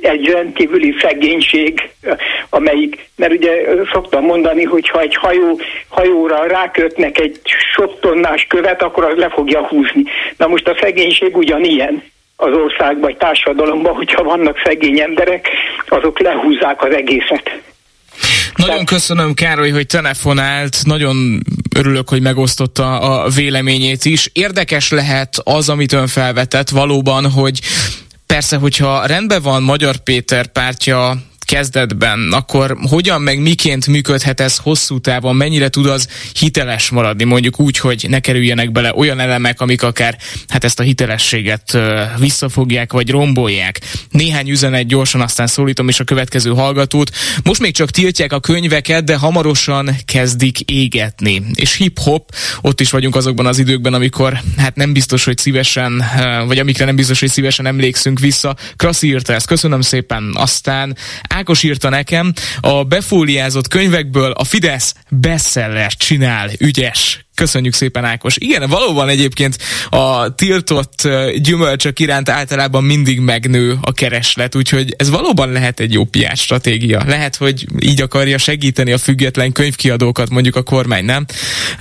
[0.00, 1.90] egy rendkívüli szegénység,
[2.50, 3.52] amelyik, mert ugye
[3.92, 7.40] szoktam mondani, hogy ha egy hajó, hajóra rákötnek egy
[7.74, 10.02] sok tonnás követ, akkor az le fogja húzni.
[10.36, 12.02] Na most a szegénység ugyanilyen
[12.36, 15.48] az országban, vagy társadalomban, hogyha vannak szegény emberek,
[15.88, 17.60] azok lehúzzák az egészet.
[18.66, 20.78] Nagyon köszönöm, Károly, hogy telefonált.
[20.84, 21.42] Nagyon
[21.76, 24.30] örülök, hogy megosztotta a véleményét is.
[24.32, 27.60] Érdekes lehet az, amit ön felvetett valóban, hogy
[28.26, 34.98] Persze, hogyha rendben van Magyar Péter pártja kezdetben, akkor hogyan meg miként működhet ez hosszú
[34.98, 36.08] távon, mennyire tud az
[36.38, 40.82] hiteles maradni, mondjuk úgy, hogy ne kerüljenek bele olyan elemek, amik akár hát ezt a
[40.82, 41.78] hitelességet
[42.18, 43.80] visszafogják, vagy rombolják.
[44.10, 47.10] Néhány üzenet gyorsan, aztán szólítom is a következő hallgatót.
[47.42, 51.42] Most még csak tiltják a könyveket, de hamarosan kezdik égetni.
[51.54, 56.04] És hip-hop, ott is vagyunk azokban az időkben, amikor hát nem biztos, hogy szívesen,
[56.46, 58.56] vagy amikre nem biztos, hogy szívesen emlékszünk vissza.
[58.76, 60.30] Kraszi írta ezt, köszönöm szépen.
[60.34, 60.96] Aztán
[61.40, 67.29] Ákos írta nekem, a befóliázott könyvekből a Fidesz bestseller csinál, ügyes.
[67.40, 68.36] Köszönjük szépen, Ákos.
[68.38, 69.58] Igen, valóban egyébként
[69.90, 76.04] a tiltott gyümölcsök iránt általában mindig megnő a kereslet, úgyhogy ez valóban lehet egy jó
[76.04, 77.02] piás stratégia.
[77.06, 81.26] Lehet, hogy így akarja segíteni a független könyvkiadókat, mondjuk a kormány, nem?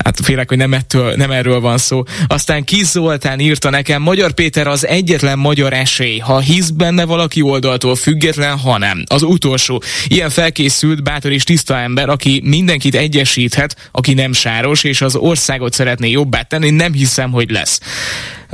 [0.04, 2.04] Hát félek, hogy nem, ettől, nem erről van szó.
[2.28, 7.41] Aztán Kis Zoltán írta nekem, Magyar Péter az egyetlen magyar esély, ha hisz benne valaki
[7.41, 9.04] oldaltól független, ha nem.
[9.08, 9.82] Az utolsó.
[10.08, 15.48] Ilyen felkészült, bátor és tiszta ember, aki mindenkit egyesíthet, aki nem sáros, és az ország
[15.49, 17.79] országot szeretné jobbá tenni, nem hiszem, hogy lesz.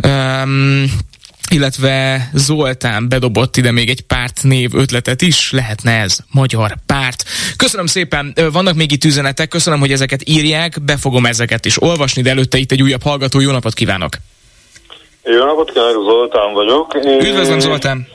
[0.08, 0.84] Um,
[1.52, 7.24] illetve Zoltán bedobott ide még egy párt név ötletet is, lehetne ez magyar párt.
[7.58, 12.22] Köszönöm szépen, vannak még itt üzenetek, köszönöm, hogy ezeket írják, be fogom ezeket is olvasni,
[12.22, 14.14] de előtte itt egy újabb hallgató, jó napot kívánok!
[15.24, 16.96] Jó napot kívánok, Zoltán vagyok.
[17.22, 18.08] Üdvözlöm, Zoltán!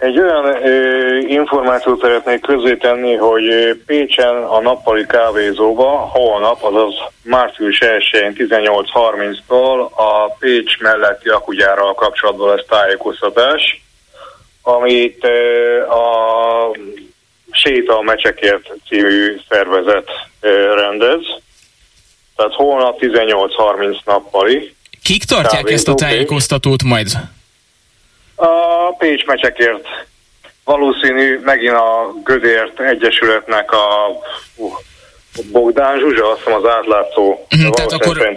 [0.00, 8.34] Egy olyan ö, információt szeretnék tenni, hogy Pécsen a nappali kávézóba holnap, azaz március 1-én
[8.36, 13.82] 18.30-tól a Pécs melletti akugyárral kapcsolatban lesz tájékoztatás,
[14.62, 16.76] amit ö, a
[17.50, 20.08] Séta a Mecsekért című szervezet
[20.40, 21.20] ö, rendez.
[22.36, 24.74] Tehát holnap 18.30 nappali.
[25.02, 27.08] Kik tartják kávézó, ezt a tájékoztatót majd?
[28.40, 29.86] A Pécs mecsekért
[30.64, 34.08] valószínű megint a Gödért Egyesületnek a
[34.56, 34.70] uh,
[35.52, 37.46] Bogdán Zsuzsa, azt az átlátszó.
[37.50, 38.32] Mhm, tehát akkor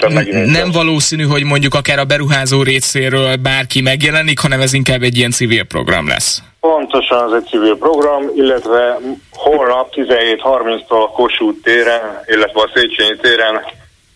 [0.46, 5.32] nem valószínű, hogy mondjuk akár a beruházó részéről bárki megjelenik, hanem ez inkább egy ilyen
[5.32, 6.42] civil program lesz.
[6.60, 9.00] Pontosan, ez egy civil program, illetve
[9.32, 13.62] holnap 17.30-tól a Kossuth téren, illetve a Széchenyi téren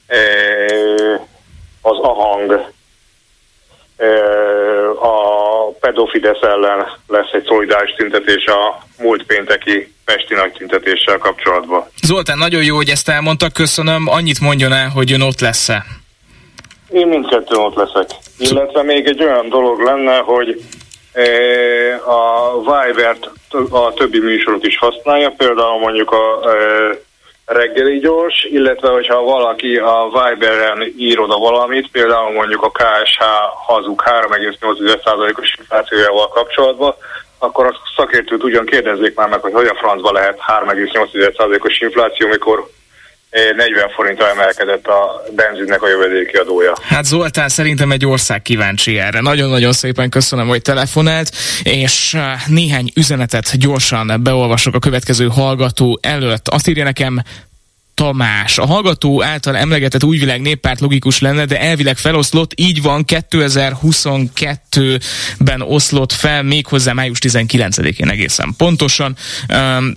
[0.08, 1.20] eh,
[1.82, 2.76] az AHANG
[5.02, 5.18] a
[5.80, 11.90] pedofidesz ellen lesz egy szolidáris tüntetés a múlt pénteki Pesti nagy tüntetéssel kapcsolatban.
[12.04, 14.08] Zoltán, nagyon jó, hogy ezt elmondtak, köszönöm.
[14.08, 15.86] Annyit mondjon el, hogy ön ott lesz-e?
[16.92, 18.10] Én mindkettőn ott leszek.
[18.38, 20.62] Illetve még egy olyan dolog lenne, hogy
[22.06, 23.30] a Viber-t
[23.72, 26.40] a többi műsorot is használja, például mondjuk a
[27.48, 33.22] reggeli gyors, illetve hogyha valaki a Viberen ír oda valamit, például mondjuk a KSH
[33.66, 36.96] hazug 3,8%-os inflációjával kapcsolatban,
[37.38, 42.68] akkor a szakértőt ugyan kérdezzék már meg, hogy hogyan francba lehet 3,8%-os infláció, mikor
[43.32, 46.74] 40 forintra emelkedett a benzinnek a jövedéki adója.
[46.82, 49.22] Hát Zoltán, szerintem egy ország kíváncsi erre.
[49.22, 51.30] Nagyon-nagyon szépen köszönöm, hogy telefonált,
[51.64, 56.48] és eh, néhány üzenetet gyorsan beolvasok a következő hallgató előtt.
[56.48, 57.22] Azt írja nekem
[57.98, 58.58] Tamás.
[58.58, 66.12] A hallgató által emlegetett újvilág néppárt logikus lenne, de elvileg feloszlott, így van 2022-ben oszlott
[66.12, 69.16] fel, méghozzá május 19-én egészen pontosan.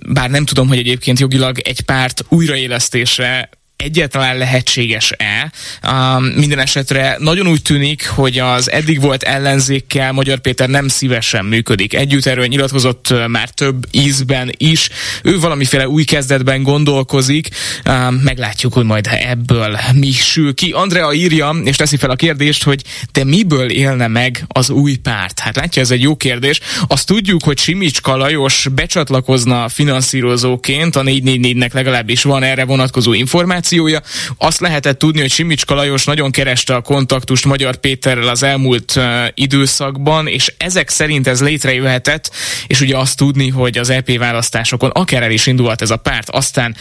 [0.07, 3.49] Bár nem tudom, hogy egyébként jogilag egy párt újraélesztése
[3.81, 5.51] egyáltalán lehetséges-e.
[5.91, 11.45] Um, minden esetre nagyon úgy tűnik, hogy az eddig volt ellenzékkel Magyar Péter nem szívesen
[11.45, 11.93] működik.
[11.93, 14.89] Együtt erről nyilatkozott már több ízben is.
[15.23, 17.49] Ő valamiféle új kezdetben gondolkozik.
[17.85, 20.71] Um, meglátjuk, hogy majd ebből mi sül ki.
[20.71, 25.39] Andrea írja, és teszi fel a kérdést, hogy te miből élne meg az új párt?
[25.39, 26.59] Hát látja, ez egy jó kérdés.
[26.87, 34.01] Azt tudjuk, hogy Simicska Lajos becsatlakozna finanszírozóként, a 444-nek legalábbis van erre vonatkozó információ, információja.
[34.37, 38.99] Azt lehetett tudni, hogy Simicska Lajos nagyon kereste a kontaktust Magyar Péterrel az elmúlt
[39.33, 42.31] időszakban, és ezek szerint ez létrejöhetett,
[42.67, 46.29] és ugye azt tudni, hogy az EP választásokon akár el is indult ez a párt.
[46.29, 46.75] Aztán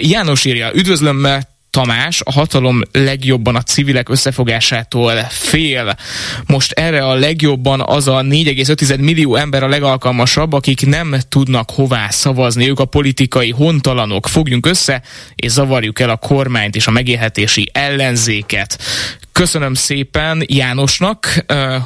[0.00, 1.26] János írja, üdvözlöm,
[1.78, 5.96] Tamás a hatalom legjobban a civilek összefogásától fél.
[6.46, 12.08] Most erre a legjobban az a 4,5 millió ember a legalkalmasabb, akik nem tudnak hová
[12.10, 12.68] szavazni.
[12.68, 14.28] Ők a politikai hontalanok.
[14.28, 15.02] Fogjunk össze,
[15.34, 18.78] és zavarjuk el a kormányt és a megélhetési ellenzéket.
[19.38, 21.26] Köszönöm szépen Jánosnak,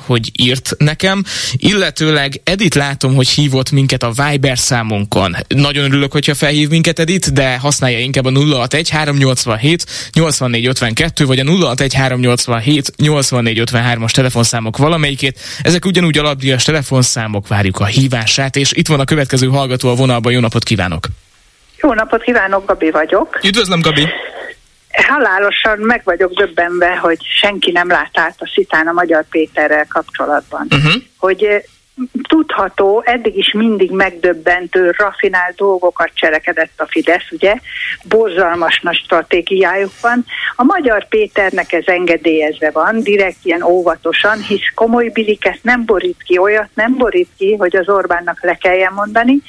[0.06, 1.22] hogy írt nekem,
[1.56, 5.36] illetőleg Edit látom, hogy hívott minket a Viber számunkon.
[5.48, 11.44] Nagyon örülök, hogyha felhív minket Edit, de használja inkább a 061 387 8452 vagy a
[11.44, 15.40] 061 387 8453-as telefonszámok valamelyikét.
[15.62, 20.32] Ezek ugyanúgy alapdíjas telefonszámok, várjuk a hívását, és itt van a következő hallgató a vonalban.
[20.32, 21.06] Jó napot kívánok!
[21.76, 23.38] Jó napot kívánok, Gabi vagyok.
[23.44, 24.06] Üdvözlöm, Gabi!
[24.92, 30.66] Halálosan meg vagyok döbbenve, hogy senki nem lát át a szitán a Magyar Péterrel kapcsolatban.
[30.70, 31.02] Uh-huh.
[31.18, 31.62] Hogy eh,
[32.28, 37.54] tudható, eddig is mindig megdöbbentő, rafinált dolgokat cselekedett a Fidesz, ugye,
[38.04, 40.24] borzalmas nagy stratégiájuk van.
[40.56, 46.38] A Magyar Péternek ez engedélyezve van, direkt ilyen óvatosan, hisz komoly biliket nem borít ki,
[46.38, 49.42] olyat nem borít ki, hogy az Orbánnak le kelljen mondani,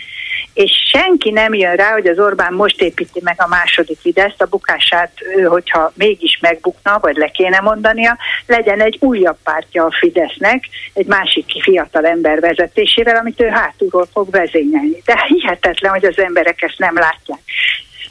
[0.54, 4.46] és senki nem jön rá, hogy az Orbán most építi meg a második Fideszt, a
[4.46, 5.12] bukását,
[5.48, 11.46] hogyha mégis megbukna, vagy le kéne mondania, legyen egy újabb pártja a Fidesznek, egy másik
[11.62, 15.02] fiatal ember vezetésével, amit ő hátulról fog vezényelni.
[15.06, 17.40] De hihetetlen, hogy az emberek ezt nem látják.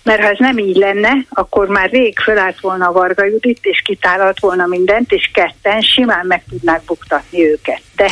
[0.03, 3.83] Mert ha ez nem így lenne, akkor már rég fölállt volna a Varga Judit, és
[3.83, 7.81] kitálalt volna mindent, és ketten simán meg tudnák buktatni őket.
[7.97, 8.11] De,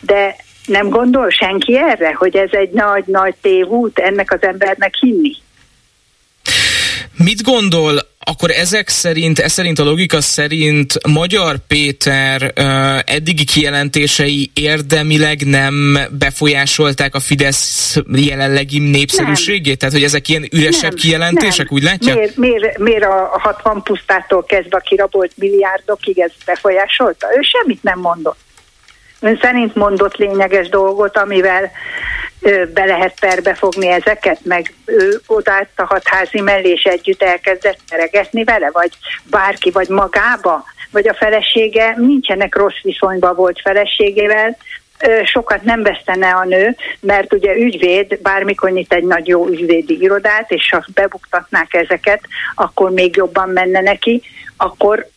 [0.00, 0.36] de
[0.68, 5.32] nem gondol senki erre, hogy ez egy nagy-nagy tévút ennek az embernek hinni?
[7.16, 14.50] Mit gondol akkor ezek szerint, ez szerint a logika szerint Magyar Péter uh, eddigi kijelentései
[14.54, 19.66] érdemileg nem befolyásolták a Fidesz jelenlegi népszerűségét?
[19.66, 19.76] Nem.
[19.76, 21.78] Tehát, hogy ezek ilyen üresebb nem, kijelentések, nem.
[21.78, 22.14] úgy látja?
[22.14, 27.26] Miért, miért, miért a 60 pusztától kezdve a kirabolt milliárdokig ez befolyásolta?
[27.36, 28.38] Ő semmit nem mondott.
[29.20, 31.70] Ön szerint mondott lényeges dolgot, amivel
[32.74, 38.44] be lehet perbe fogni ezeket, meg ő odaállt a hatházi mellé, és együtt elkezdett teregetni
[38.44, 38.90] vele, vagy
[39.30, 41.94] bárki, vagy magába, vagy a felesége?
[41.96, 44.56] Nincsenek rossz viszonyban volt feleségével,
[45.24, 50.50] sokat nem vesztene a nő, mert ugye ügyvéd bármikor nyit egy nagy jó ügyvédi irodát,
[50.50, 52.20] és ha bebuktatnák ezeket,
[52.54, 54.22] akkor még jobban menne neki,
[54.56, 55.08] akkor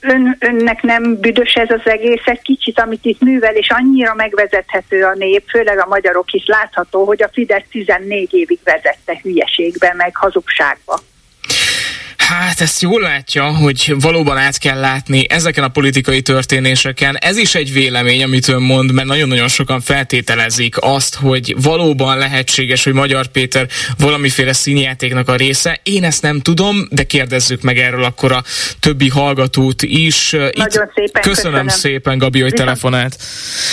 [0.00, 5.04] ön, önnek nem büdös ez az egész egy kicsit, amit itt művel, és annyira megvezethető
[5.04, 10.16] a nép, főleg a magyarok is látható, hogy a Fidesz 14 évig vezette hülyeségbe, meg
[10.16, 11.00] hazugságba.
[12.28, 17.16] Hát ezt jól látja, hogy valóban át kell látni ezeken a politikai történéseken.
[17.16, 22.84] Ez is egy vélemény, amit ön mond, mert nagyon-nagyon sokan feltételezik azt, hogy valóban lehetséges,
[22.84, 23.66] hogy Magyar Péter
[23.98, 25.80] valamiféle színjátéknak a része.
[25.82, 28.42] Én ezt nem tudom, de kérdezzük meg erről akkor a
[28.80, 30.30] többi hallgatót is.
[30.30, 32.68] Nagyon Itt szépen köszönöm, köszönöm szépen, Gabi, hogy Viszont.
[32.68, 33.16] telefonált.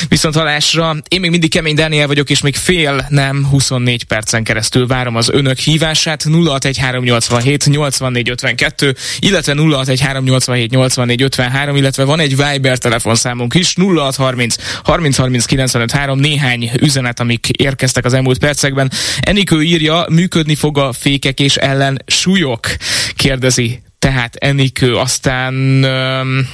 [0.07, 0.95] Viszont halásra.
[1.07, 5.29] Én még mindig kemény Dániel vagyok, és még fél, nem 24 percen keresztül várom az
[5.29, 6.23] önök hívását.
[6.23, 15.91] 061387 84 52, illetve 0613878453, illetve van egy Viber telefonszámunk is, 0630 30 30 95
[15.91, 18.91] 3, néhány üzenet, amik érkeztek az elmúlt percekben.
[19.19, 22.67] Enikő írja, működni fog a fékek és ellen súlyok?
[23.15, 26.49] Kérdezi tehát Enikő, aztán um,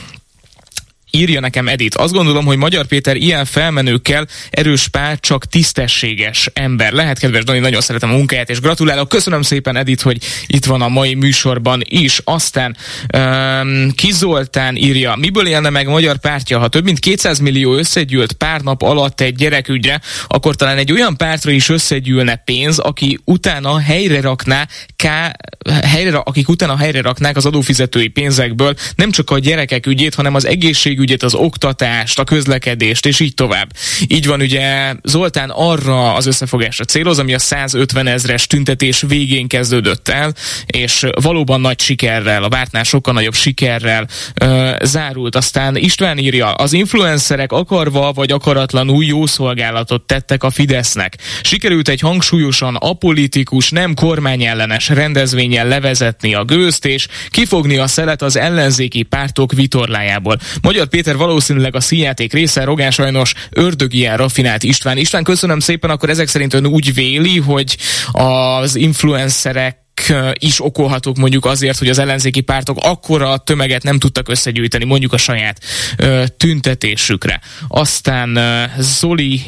[1.12, 1.96] írja nekem Edit.
[1.96, 6.92] Azt gondolom, hogy Magyar Péter ilyen felmenőkkel erős pár, csak tisztességes ember.
[6.92, 9.10] Lehet, kedves Dani, nagyon szeretem a munkáját, és gratulálok.
[9.10, 12.22] Köszönöm szépen, Edit, hogy itt van a mai műsorban is.
[12.24, 12.76] Aztán
[13.18, 18.62] um, Kizoltán írja, miből élne meg Magyar Pártja, ha több mint 200 millió összegyűlt pár
[18.62, 24.22] nap alatt egy gyerekügyre, akkor talán egy olyan pártra is összegyűlne pénz, aki utána helyre
[24.22, 25.36] rakná, ká,
[25.84, 30.46] helyre, akik utána helyre raknák az adófizetői pénzekből nem csak a gyerekek ügyét, hanem az
[30.46, 33.72] egészségügy egészségügyet, az oktatást, a közlekedést, és így tovább.
[34.08, 40.08] Így van ugye Zoltán arra az összefogásra céloz, ami a 150 ezres tüntetés végén kezdődött
[40.08, 40.34] el,
[40.66, 44.08] és valóban nagy sikerrel, a vártnál sokkal nagyobb sikerrel
[44.42, 45.36] ö, zárult.
[45.36, 51.18] Aztán István írja, az influencerek akarva vagy akaratlanul jó szolgálatot tettek a Fidesznek.
[51.42, 58.36] Sikerült egy hangsúlyosan apolitikus, nem kormányellenes rendezvényen levezetni a gőzt, és kifogni a szelet az
[58.36, 60.38] ellenzéki pártok vitorlájából.
[60.62, 64.98] Magyar Péter valószínűleg a színjáték része, Rogán sajnos ördögien rafinált István.
[64.98, 67.78] István, köszönöm szépen, akkor ezek szerint ön úgy véli, hogy
[68.12, 69.86] az influencerek
[70.34, 75.18] is okolhatók mondjuk azért, hogy az ellenzéki pártok akkora tömeget nem tudtak összegyűjteni mondjuk a
[75.18, 75.60] saját
[75.98, 77.42] ö, tüntetésükre.
[77.68, 79.42] Aztán ö, Zoli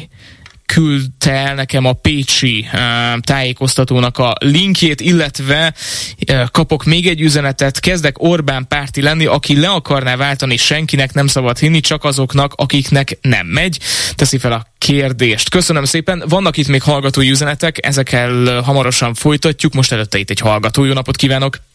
[0.72, 5.74] küldte el nekem a Pécsi uh, tájékoztatónak a linkjét, illetve
[6.30, 11.26] uh, kapok még egy üzenetet, kezdek Orbán párti lenni, aki le akarná váltani, senkinek nem
[11.26, 13.78] szabad hinni, csak azoknak, akiknek nem megy.
[14.14, 15.48] Teszi fel a kérdést.
[15.48, 16.22] Köszönöm szépen.
[16.28, 19.72] Vannak itt még hallgatói üzenetek, ezekkel hamarosan folytatjuk.
[19.72, 20.84] Most előtte itt egy hallgató.
[20.84, 21.69] Jó napot kívánok!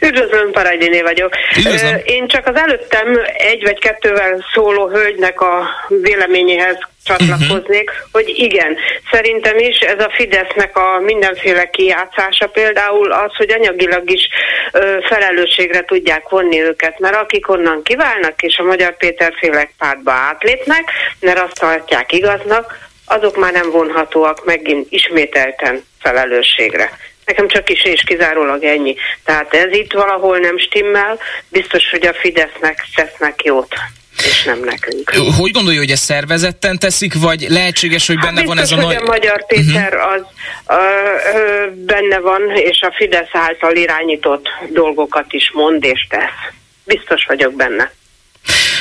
[0.00, 1.34] Üdvözlöm, Parajdiné vagyok.
[1.58, 2.00] Üdvözlöm.
[2.04, 8.08] Én csak az előttem egy vagy kettővel szóló hölgynek a véleményéhez csatlakoznék, uh-huh.
[8.12, 8.76] hogy igen,
[9.10, 14.28] szerintem is ez a Fidesznek a mindenféle kijátszása például az, hogy anyagilag is
[14.72, 20.12] ö, felelősségre tudják vonni őket, mert akik onnan kiválnak és a Magyar Péter félek pártba
[20.12, 26.90] átlépnek, mert azt tartják igaznak, azok már nem vonhatóak megint ismételten felelősségre.
[27.24, 28.94] Nekem csak is és kizárólag ennyi.
[29.24, 31.18] Tehát ez itt valahol nem stimmel,
[31.48, 33.74] biztos, hogy a Fidesznek tesznek jót
[34.22, 35.10] és nem nekünk.
[35.38, 38.94] Hogy gondolja, hogy ez szervezetten teszik, vagy lehetséges, hogy benne hát van ez a nagy...
[38.94, 40.12] a Magyar Péter uh-huh.
[40.12, 40.22] az
[40.66, 46.52] ö, ö, benne van, és a Fidesz által irányított dolgokat is mond és tesz.
[46.84, 47.92] Biztos vagyok benne.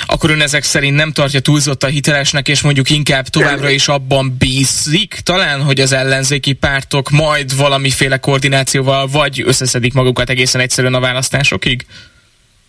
[0.06, 5.16] Akkor ön ezek szerint nem tartja túlzottan hitelesnek, és mondjuk inkább továbbra is abban bízik,
[5.24, 11.86] talán, hogy az ellenzéki pártok majd valamiféle koordinációval vagy összeszedik magukat egészen egyszerűen a választásokig?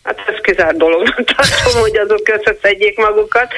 [0.03, 3.53] Hát ez kizárt dolognak tartom, hogy azok összeszedjék magukat,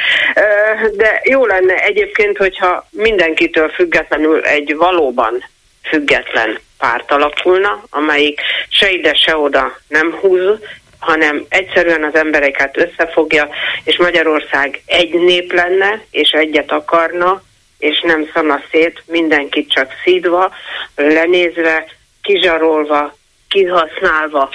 [0.96, 5.44] de jó lenne egyébként, hogyha mindenkitől függetlenül egy valóban
[5.82, 10.58] független párt alakulna, amelyik se ide, se oda nem húz,
[11.06, 13.48] hanem egyszerűen az embereket összefogja,
[13.84, 17.42] és Magyarország egy nép lenne, és egyet akarna,
[17.78, 20.52] és nem szana szét, mindenkit csak szídva,
[20.96, 21.86] lenézve,
[22.22, 23.16] kizsarolva,
[23.48, 24.50] kihasználva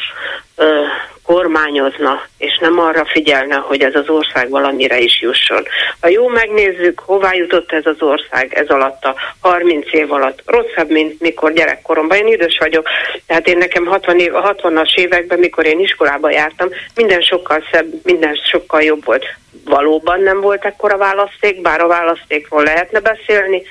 [1.32, 5.63] kormányozna, és nem arra figyelne, hogy ez az ország valamire is jusson.
[6.01, 10.89] Ha jó megnézzük, hová jutott ez az ország ez alatt a 30 év alatt, rosszabb,
[10.89, 12.17] mint mikor gyerekkoromban.
[12.17, 12.88] Én idős vagyok,
[13.25, 17.88] tehát én nekem 60 év, a 60-as években, mikor én iskolába jártam, minden sokkal szebb,
[18.03, 19.25] minden sokkal jobb volt.
[19.65, 23.63] Valóban nem volt ekkora választék, bár a választékról lehetne beszélni,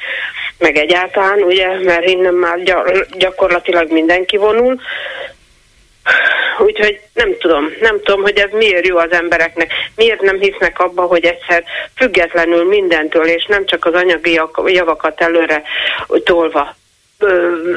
[0.58, 2.58] meg egyáltalán, ugye, mert innen már
[3.18, 4.80] gyakorlatilag mindenki vonul,
[6.58, 11.02] Úgyhogy nem tudom, nem tudom, hogy ez miért jó az embereknek, miért nem hisznek abba,
[11.02, 11.64] hogy egyszer
[11.96, 15.62] függetlenül mindentől, és nem csak az anyagi javakat előre
[16.24, 16.76] tolva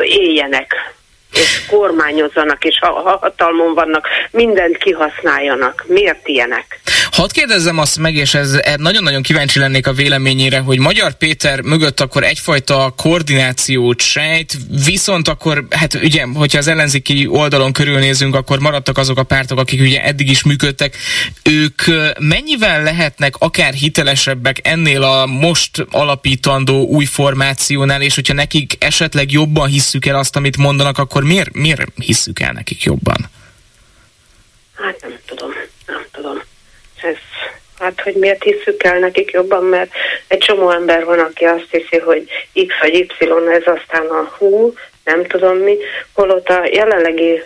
[0.02, 0.94] éljenek
[1.34, 5.84] és kormányozzanak, és ha hatalmon vannak, mindent kihasználjanak.
[5.88, 6.80] Miért ilyenek?
[7.14, 12.00] Hadd kérdezzem azt meg, és ez nagyon-nagyon kíváncsi lennék a véleményére, hogy Magyar Péter mögött
[12.00, 18.98] akkor egyfajta koordinációt sejt, viszont akkor, hát ugye, hogyha az ellenzéki oldalon körülnézünk, akkor maradtak
[18.98, 20.98] azok a pártok, akik ugye eddig is működtek.
[21.44, 21.82] Ők
[22.20, 29.68] mennyivel lehetnek akár hitelesebbek ennél a most alapítandó új formációnál, és hogyha nekik esetleg jobban
[29.68, 33.30] hisszük el azt, amit mondanak, akkor miért, miért hisszük el nekik jobban?
[34.74, 35.50] Hát nem tudom,
[35.86, 36.42] nem tudom
[37.04, 37.18] ez,
[37.80, 39.92] hát hogy miért hiszük el nekik jobban, mert
[40.28, 42.28] egy csomó ember van, aki azt hiszi, hogy
[42.68, 43.08] X vagy Y,
[43.52, 44.74] ez aztán a hú,
[45.04, 45.78] nem tudom mi,
[46.14, 47.44] holott a jelenlegi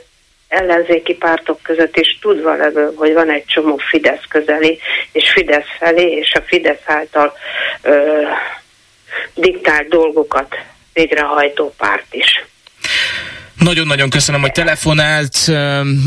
[0.47, 4.79] ellenzéki pártok között is tudva levő, hogy van egy csomó Fidesz közeli,
[5.11, 7.33] és Fidesz felé, és a Fidesz által
[7.81, 8.21] ö,
[9.35, 10.55] diktált dolgokat
[10.93, 12.45] végrehajtó párt is.
[13.59, 15.51] Nagyon-nagyon köszönöm, hogy telefonált,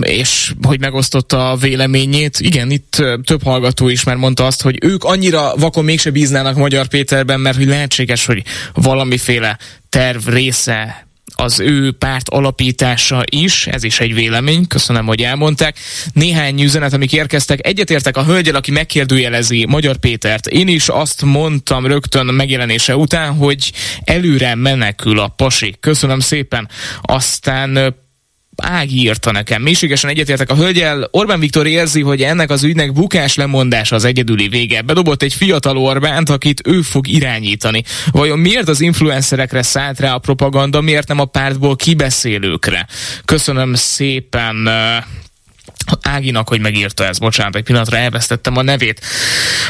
[0.00, 2.40] és hogy megosztotta a véleményét.
[2.40, 6.86] Igen, itt több hallgató is már mondta azt, hogy ők annyira vakon mégse bíznának Magyar
[6.86, 8.42] Péterben, mert hogy lehetséges, hogy
[8.74, 11.08] valamiféle terv része
[11.40, 15.78] az ő párt alapítása is, ez is egy vélemény, köszönöm, hogy elmondták.
[16.12, 20.46] Néhány üzenet, amik érkeztek, egyetértek a hölgyel, aki megkérdőjelezi Magyar Pétert.
[20.46, 23.72] Én is azt mondtam rögtön megjelenése után, hogy
[24.04, 25.74] előre menekül a pasi.
[25.80, 26.68] Köszönöm szépen.
[27.02, 27.94] Aztán
[28.62, 29.62] Ági írta nekem.
[29.62, 31.08] Mélységesen egyetértek a hölgyel.
[31.10, 34.82] Orbán Viktor érzi, hogy ennek az ügynek bukás lemondása az egyedüli vége.
[34.82, 37.82] Bedobott egy fiatal Orbánt, akit ő fog irányítani.
[38.10, 42.86] Vajon miért az influencerekre szállt rá a propaganda, miért nem a pártból kibeszélőkre?
[43.24, 44.68] Köszönöm szépen
[46.02, 49.00] Áginak, hogy megírta ezt, bocsánat, egy pillanatra elvesztettem a nevét.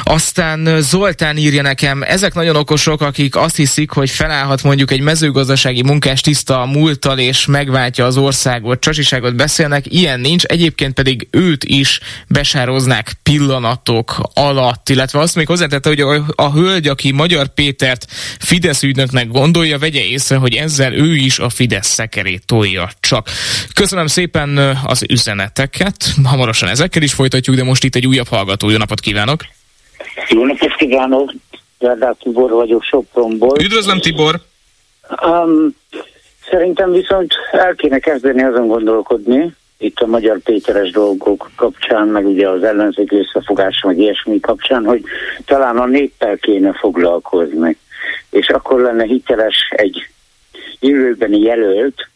[0.02, 5.82] Aztán Zoltán írja nekem, ezek nagyon okosok, akik azt hiszik, hogy felállhat mondjuk egy mezőgazdasági
[5.82, 11.64] munkás tiszta a múlttal, és megváltja az országot, csasiságot beszélnek, ilyen nincs, egyébként pedig őt
[11.64, 18.06] is besároznák pillanatok alatt, illetve azt még hozzátette, hogy a, a hölgy, aki Magyar Pétert
[18.38, 23.28] Fidesz ügynöknek gondolja, vegye észre, hogy ezzel ő is a Fidesz szekerét tolja csak.
[23.74, 28.70] Köszönöm szépen az üzeneteket, hamarosan ezekkel is folytatjuk, de most itt egy újabb hallgató.
[28.70, 29.40] Jó napot kívánok!
[30.28, 31.32] Jó napot kívánok!
[31.78, 33.56] Járdák Tibor vagyok Sopronból.
[33.62, 34.40] Üdvözlöm Tibor!
[35.26, 35.76] Um,
[36.50, 42.48] szerintem viszont el kéne kezdeni azon gondolkodni, itt a Magyar Péteres dolgok kapcsán, meg ugye
[42.48, 45.02] az ellenzék összefogása, meg ilyesmi kapcsán, hogy
[45.44, 47.76] talán a néppel kéne foglalkozni.
[48.30, 50.08] És akkor lenne hiteles egy
[50.80, 52.08] jövőbeni jelölt,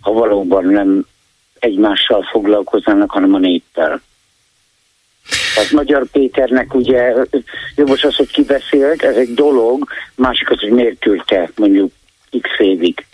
[0.00, 1.06] ha valóban nem
[1.60, 4.02] egymással foglalkoznának, hanem a néppel.
[5.56, 7.14] Az Magyar Péternek ugye
[7.74, 11.92] jogos az, hogy kibeszélt, ez egy dolog, másik az, hogy miért küldte mondjuk
[12.40, 13.04] x évig.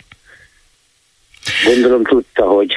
[1.65, 2.73] Gondolom tudta, hogy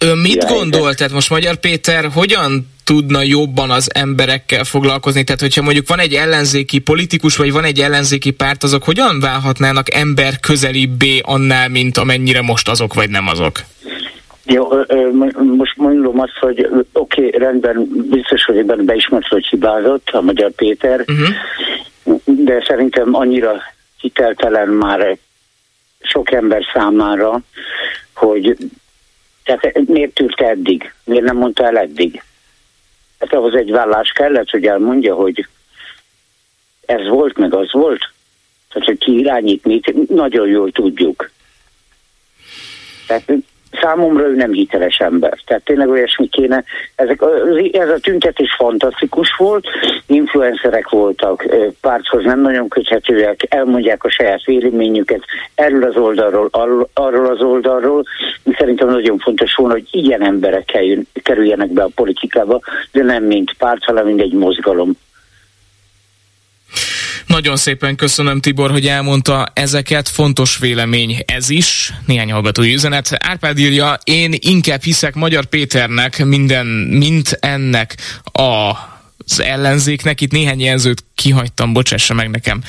[0.00, 5.24] Ön mit gondol, tehát most Magyar Péter hogyan tudna jobban az emberekkel foglalkozni?
[5.24, 9.94] Tehát, hogyha mondjuk van egy ellenzéki politikus, vagy van egy ellenzéki párt, azok hogyan válhatnának
[9.94, 13.60] ember közelibbé annál, mint amennyire most azok, vagy nem azok?
[14.50, 14.68] Jó,
[15.56, 20.50] most mondom azt, hogy oké, okay, rendben, biztos, hogy ebben beismert, hogy hibázott a Magyar
[20.50, 22.20] Péter, uh-huh.
[22.24, 23.62] de szerintem annyira
[24.00, 25.16] hiteltelen már
[26.00, 27.40] sok ember számára,
[28.14, 28.56] hogy
[29.44, 30.92] tehát miért tűrt eddig?
[31.04, 32.22] Miért nem mondta el eddig?
[33.18, 35.46] Hát ahhoz egy vállás kellett, hogy elmondja, hogy
[36.86, 38.10] ez volt, meg az volt.
[38.68, 41.30] Tehát, hogy ki irányít mit, nagyon jól tudjuk.
[43.06, 43.32] Tehát
[43.80, 45.38] számomra ő nem hiteles ember.
[45.46, 46.64] Tehát tényleg olyasmi kéne,
[46.94, 47.22] ezek,
[47.72, 49.66] ez a tüntetés fantasztikus volt,
[50.06, 51.46] influencerek voltak,
[51.80, 55.20] párthoz nem nagyon köthetőek, elmondják a saját véleményüket
[55.54, 56.48] erről az oldalról,
[56.94, 58.04] arról az oldalról.
[58.58, 60.78] Szerintem nagyon fontos volna, hogy ilyen emberek
[61.22, 62.60] kerüljenek be a politikába,
[62.92, 64.96] de nem mint párt, hanem mint egy mozgalom.
[67.28, 70.08] Nagyon szépen köszönöm Tibor, hogy elmondta ezeket.
[70.08, 71.92] Fontos vélemény ez is.
[72.06, 73.10] Néhány hallgatói üzenet.
[73.18, 77.96] Árpád írja, én inkább hiszek Magyar Péternek minden, mint ennek
[78.32, 78.72] a
[79.30, 80.20] az ellenzéknek.
[80.20, 82.62] Itt néhány jelzőt kihagytam, bocsássa meg nekem.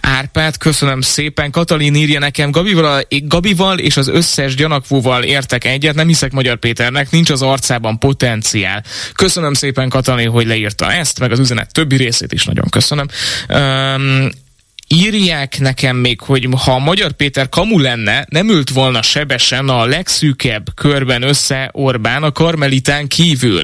[0.00, 1.50] Árpád, köszönöm szépen.
[1.50, 7.10] Katalin írja nekem, Gabival, Gabival és az összes gyanakvóval értek egyet, nem hiszek Magyar Péternek,
[7.10, 8.84] nincs az arcában potenciál.
[9.12, 13.06] Köszönöm szépen Katalin, hogy leírta ezt, meg az üzenet többi részét is nagyon köszönöm.
[13.48, 14.28] Um,
[14.94, 19.84] írják nekem még, hogy ha a Magyar Péter kamu lenne, nem ült volna sebesen a
[19.84, 23.62] legszűkebb körben össze Orbán a karmelitán kívül.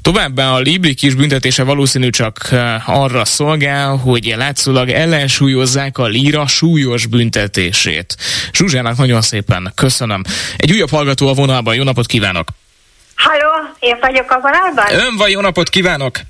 [0.00, 6.46] Továbbá a Libri kis büntetése valószínű csak eh, arra szolgál, hogy látszólag ellensúlyozzák a Lira
[6.46, 8.16] súlyos büntetését.
[8.52, 10.22] Zsuzsának nagyon szépen köszönöm.
[10.56, 12.48] Egy újabb hallgató a vonalban, jó napot kívánok!
[13.14, 15.06] Halló, én vagyok a vonalban?
[15.06, 16.20] Ön van, jó napot kívánok!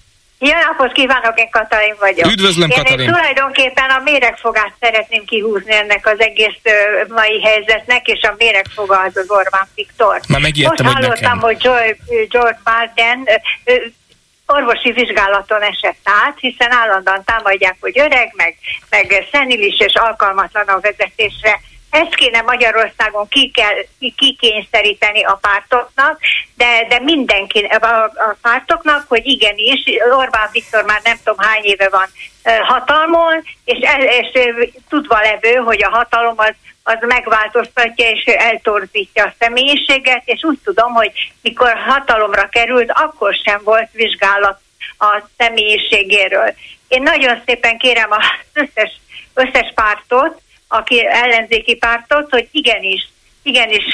[0.43, 2.30] Jó napot kívánok, én Katalin vagyok.
[2.32, 3.07] Üdvözlöm, én Katalin.
[3.07, 6.61] Én tulajdonképpen a méregfogát szeretném kihúzni ennek az egész
[7.09, 10.20] mai helyzetnek, és a méregfoga az az Orbán Viktor.
[10.28, 11.41] Már megijedtem, Most hogy hallottam, nekem.
[11.41, 11.97] hogy George,
[12.28, 12.59] George
[13.64, 13.74] uh,
[14.47, 18.57] orvosi vizsgálaton esett át, hiszen állandóan támadják, hogy öreg, meg,
[18.91, 21.61] meg szenilis és alkalmatlan a vezetésre.
[21.91, 26.20] Ezt kéne Magyarországon ki kell, ki, kikényszeríteni a pártoknak,
[26.57, 29.82] de, de mindenki a, a pártoknak, hogy igenis,
[30.16, 32.09] Orbán Viktor már nem tudom hány éve van
[32.62, 34.28] hatalmon, és, el, és
[34.88, 40.93] tudva levő, hogy a hatalom az, az megváltoztatja és eltorzítja a személyiséget, és úgy tudom,
[40.93, 41.12] hogy
[41.43, 44.61] mikor hatalomra került, akkor sem volt vizsgálat
[44.99, 46.55] a személyiségéről.
[46.88, 49.01] Én nagyon szépen kérem az összes,
[49.34, 50.41] összes pártot,
[50.73, 53.09] aki ellenzéki pártot, hogy igenis,
[53.43, 53.85] igenis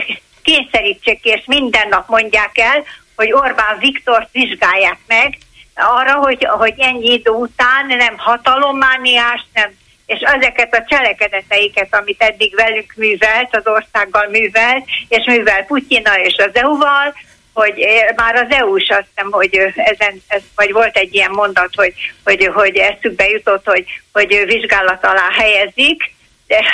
[0.46, 2.84] kényszerítsék és minden nap mondják el,
[3.16, 5.38] hogy Orbán Viktor vizsgálják meg
[5.74, 9.70] arra, hogy, hogy ennyi idő után nem hatalommániás, nem,
[10.06, 16.36] és ezeket a cselekedeteiket, amit eddig velük művelt, az országgal művelt, és művel Putyina és
[16.36, 17.14] az EU-val,
[17.52, 21.74] hogy már az EU is azt hiszem, hogy ezen, ez, vagy volt egy ilyen mondat,
[21.74, 26.14] hogy, hogy, hogy eszükbe jutott, hogy, hogy vizsgálat alá helyezik,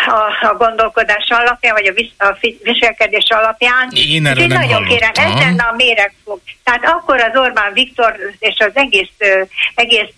[0.06, 3.90] a, a gondolkodás alapján, vagy a, vis, a viselkedés alapján.
[3.94, 5.46] Én erről nem nagyon kérem, ez hallottam.
[5.46, 6.40] lenne a méregfog.
[6.64, 9.10] Tehát akkor az Orbán Viktor és az egész,
[9.74, 10.14] egész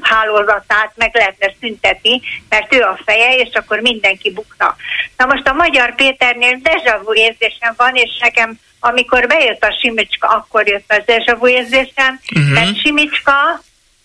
[0.00, 4.76] hálózatát meg lehetne szüntetni, mert ő a feje, és akkor mindenki bukna.
[5.16, 10.28] Na most a Magyar Péternél deja vu érzésem van, és nekem amikor bejött a Simicska,
[10.28, 12.52] akkor jött az deja vu érzésem, Mhm.
[12.52, 13.32] mert Simicska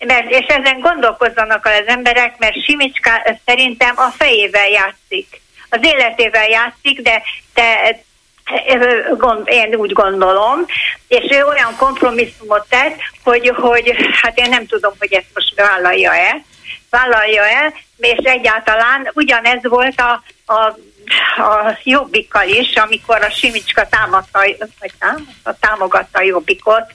[0.06, 3.12] mert, és ezen gondolkozzanak az emberek, mert Simicska
[3.46, 5.42] szerintem a fejével játszik.
[5.70, 7.22] Az életével játszik, de,
[7.54, 8.00] de
[9.46, 10.66] én úgy gondolom,
[11.08, 16.42] és ő olyan kompromisszumot tett, hogy, hogy hát én nem tudom, hogy ezt most vállalja-e,
[16.90, 20.62] vállalja-e, és egyáltalán ugyanez volt a, a,
[21.42, 24.40] a jobbikkal is, amikor a Simicska támadta,
[24.80, 26.94] vagy támadta, támogatta a jobbikot,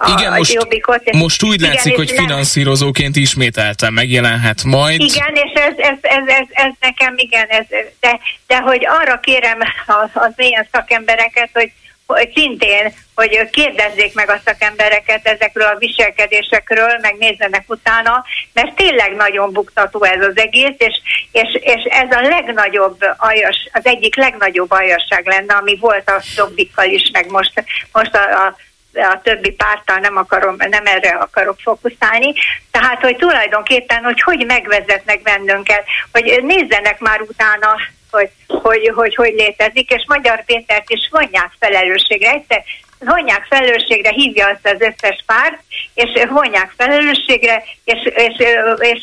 [0.00, 1.12] a, Igen, a most, jobbikot.
[1.12, 5.00] most úgy igen, látszik, hogy finanszírozóként ismételten megjelenhet majd.
[5.00, 7.64] Igen, és ez, ez, ez, ez, ez nekem igen, ez,
[8.00, 11.72] de, de hogy arra kérem az, az ilyen szakembereket, hogy,
[12.06, 19.14] hogy szintén, hogy kérdezzék meg a szakembereket ezekről a viselkedésekről, meg nézzenek utána, mert tényleg
[19.16, 21.00] nagyon buktató ez az egész, és,
[21.32, 26.88] és, és ez a legnagyobb aljas, az egyik legnagyobb aljasság lenne, ami volt a jobbikkal
[26.88, 28.56] is, meg most, most a, a
[28.98, 32.34] a többi párttal nem akarom, nem erre akarok fókuszálni.
[32.70, 37.76] Tehát, hogy tulajdonképpen, hogy hogy megvezetnek bennünket, hogy nézzenek már utána,
[38.10, 38.30] hogy
[38.62, 42.30] hogy, hogy, hogy létezik, és Magyar Pétert is vonják felelősségre.
[42.30, 42.62] Egyszer
[42.98, 45.62] vonják felelősségre, hívja azt az összes párt,
[45.94, 48.46] és vonják felelősségre, és, és,
[48.78, 49.02] és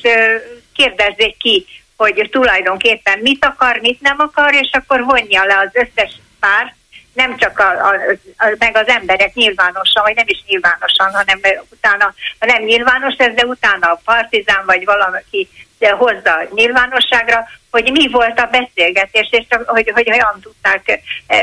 [0.75, 1.65] kérdezzék ki,
[1.97, 6.73] hogy tulajdonképpen mit akar, mit nem akar, és akkor vonja le az összes párt,
[7.15, 7.93] nem csak a, a,
[8.37, 11.39] a, meg az emberek nyilvánosan, vagy nem is nyilvánosan, hanem
[11.71, 15.49] utána, ha nem nyilvános ez, de utána a partizán, vagy valaki
[15.79, 21.37] hozza nyilvánosságra, hogy mi volt a beszélgetés, és hogy, hogy hogyan tudták, e,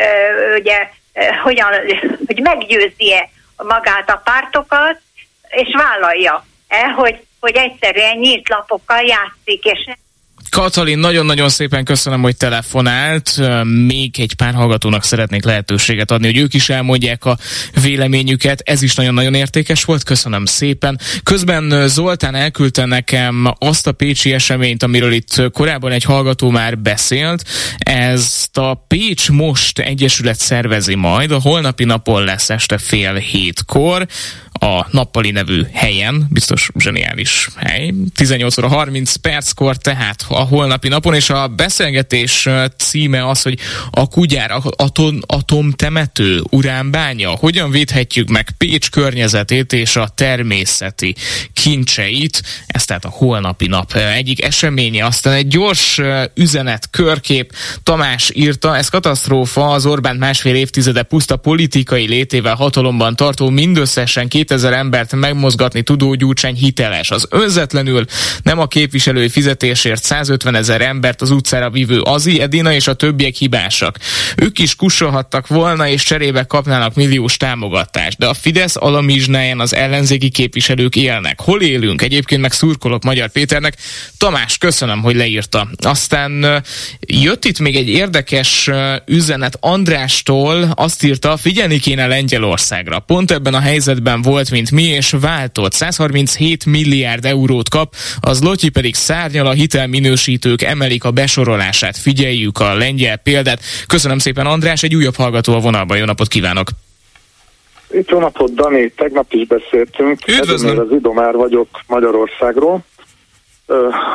[0.59, 1.73] ugye, e, hogyan,
[2.27, 5.01] hogy meggyőzi-e magát a pártokat,
[5.49, 9.89] és vállalja el, hogy, hogy egyszerűen nyílt lapokkal játszik, és
[10.53, 13.41] Katalin, nagyon-nagyon szépen köszönöm, hogy telefonált.
[13.87, 17.39] Még egy pár hallgatónak szeretnék lehetőséget adni, hogy ők is elmondják a
[17.83, 18.61] véleményüket.
[18.61, 20.03] Ez is nagyon-nagyon értékes volt.
[20.03, 21.01] Köszönöm szépen.
[21.23, 27.45] Közben Zoltán elküldte nekem azt a pécsi eseményt, amiről itt korábban egy hallgató már beszélt.
[27.79, 31.31] Ezt a Pécs Most Egyesület szervezi majd.
[31.31, 34.07] A holnapi napon lesz este fél hétkor
[34.53, 41.15] a Nappali nevű helyen, biztos zseniális hely, 18 óra 30 perckor, tehát a holnapi napon,
[41.15, 43.59] és a beszélgetés címe az, hogy
[43.91, 51.15] a kugyár, atom, atomtemető, uránbánya, hogyan védhetjük meg Pécs környezetét és a természeti
[51.53, 56.01] kincseit, ez tehát a holnapi nap egyik eseménye, aztán egy gyors
[56.35, 63.49] üzenet, körkép, Tamás írta, ez katasztrófa, az Orbán másfél évtizede puszta politikai létével hatalomban tartó
[63.49, 67.11] mindösszesen 2000 embert megmozgatni tudó gyurcsány hiteles.
[67.11, 68.05] Az önzetlenül
[68.43, 70.03] nem a képviselői fizetésért
[70.33, 73.99] 150 ezer embert az utcára vívő Azi, Edina és a többiek hibásak.
[74.37, 80.29] Ők is kussolhattak volna és cserébe kapnának milliós támogatást, de a Fidesz alamizsnáján az ellenzéki
[80.29, 81.41] képviselők élnek.
[81.41, 82.03] Hol élünk?
[82.03, 83.77] Egyébként meg szurkolok Magyar Péternek.
[84.19, 85.69] Tamás, köszönöm, hogy leírta.
[85.77, 86.63] Aztán
[87.01, 88.71] jött itt még egy érdekes
[89.07, 92.99] üzenet Andrástól, azt írta, figyelni kéne Lengyelországra.
[92.99, 95.73] Pont ebben a helyzetben volt, mint mi, és váltott.
[95.73, 99.53] 137 milliárd eurót kap, az Lotyi pedig szárnyal a
[100.25, 101.97] hitelminősítők emelik a besorolását.
[101.97, 103.61] Figyeljük a lengyel példát.
[103.87, 105.97] Köszönöm szépen, András, egy újabb hallgató a vonalban.
[105.97, 106.69] Jó napot kívánok!
[107.91, 110.29] Itt jó napot, Dani, tegnap is beszéltünk.
[110.29, 110.79] Üdvözlöm!
[110.79, 112.81] az Idomár vagyok Magyarországról.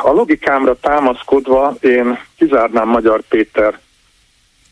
[0.02, 3.78] A logikámra támaszkodva én kizárnám Magyar Péter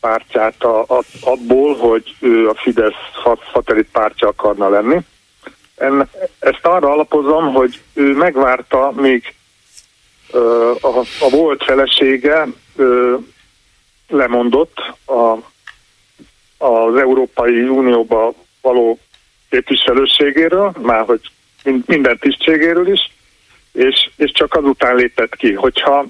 [0.01, 2.93] pártját a, a, abból, hogy ő a Fidesz
[3.53, 4.99] szatellit pártja akarna lenni.
[5.77, 6.09] En,
[6.39, 9.36] ezt arra alapozom, hogy ő megvárta, míg
[10.81, 12.47] a, a volt felesége
[14.09, 15.37] lemondott a,
[16.65, 18.99] az Európai Unióba való
[19.51, 21.21] képviselőségéről, már hogy
[21.87, 23.11] minden tisztségéről is,
[23.73, 25.53] és, és csak azután lépett ki.
[25.53, 26.07] Hogyha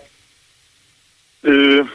[1.40, 1.90] ő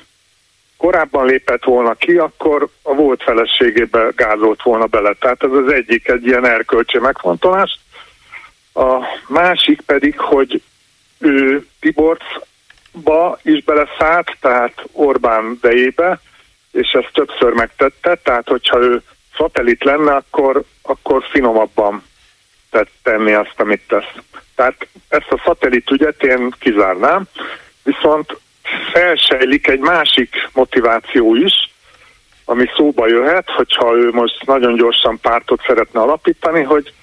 [0.78, 5.14] korábban lépett volna ki, akkor a volt feleségébe gázolt volna bele.
[5.20, 7.80] Tehát ez az egyik egy ilyen erkölcsi megfontolás.
[8.74, 10.62] A másik pedig, hogy
[11.22, 16.20] ő Tiborcba is beleszállt, tehát Orbán dejébe,
[16.72, 19.02] és ezt többször megtette, tehát hogyha ő
[19.38, 22.04] szatellit lenne, akkor, akkor finomabban
[22.70, 24.14] tett tenni azt, amit tesz.
[24.56, 27.24] Tehát ezt a szatellit ügyet én kizárnám,
[27.84, 28.38] viszont
[28.92, 31.54] felsejlik egy másik motiváció is,
[32.46, 36.94] ami szóba jöhet, hogyha ő most nagyon gyorsan pártot szeretne alapítani, hogy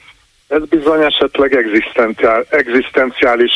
[0.48, 3.52] ez bizony esetleg egzisztenciál, egzisztenciális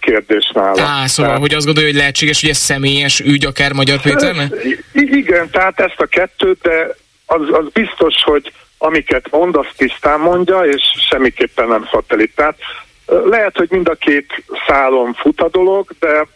[0.00, 0.82] kérdés nála.
[0.82, 4.54] Á, szóval, tehát, hogy azt gondolja, hogy lehetséges, hogy ez személyes ügy akár Magyar Péternek?
[4.92, 6.94] Igen, tehát ezt a kettőt, de
[7.26, 12.34] az, az biztos, hogy amiket mond, azt tisztán mondja, és semmiképpen nem szatellit.
[12.34, 12.58] Tehát
[13.06, 16.26] lehet, hogy mind a két szálon fut a dolog, de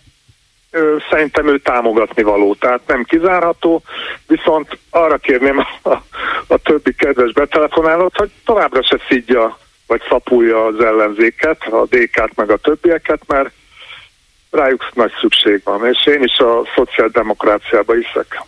[1.10, 3.82] szerintem ő támogatni való, tehát nem kizárható,
[4.26, 5.90] viszont arra kérném a,
[6.46, 9.58] a többi kedves betelefonálót, hogy továbbra se szidja
[9.90, 13.50] vagy szapulja az ellenzéket, a DK-t meg a többieket, mert
[14.50, 18.42] rájuk nagy szükség van, és én is a szociáldemokráciába hiszek.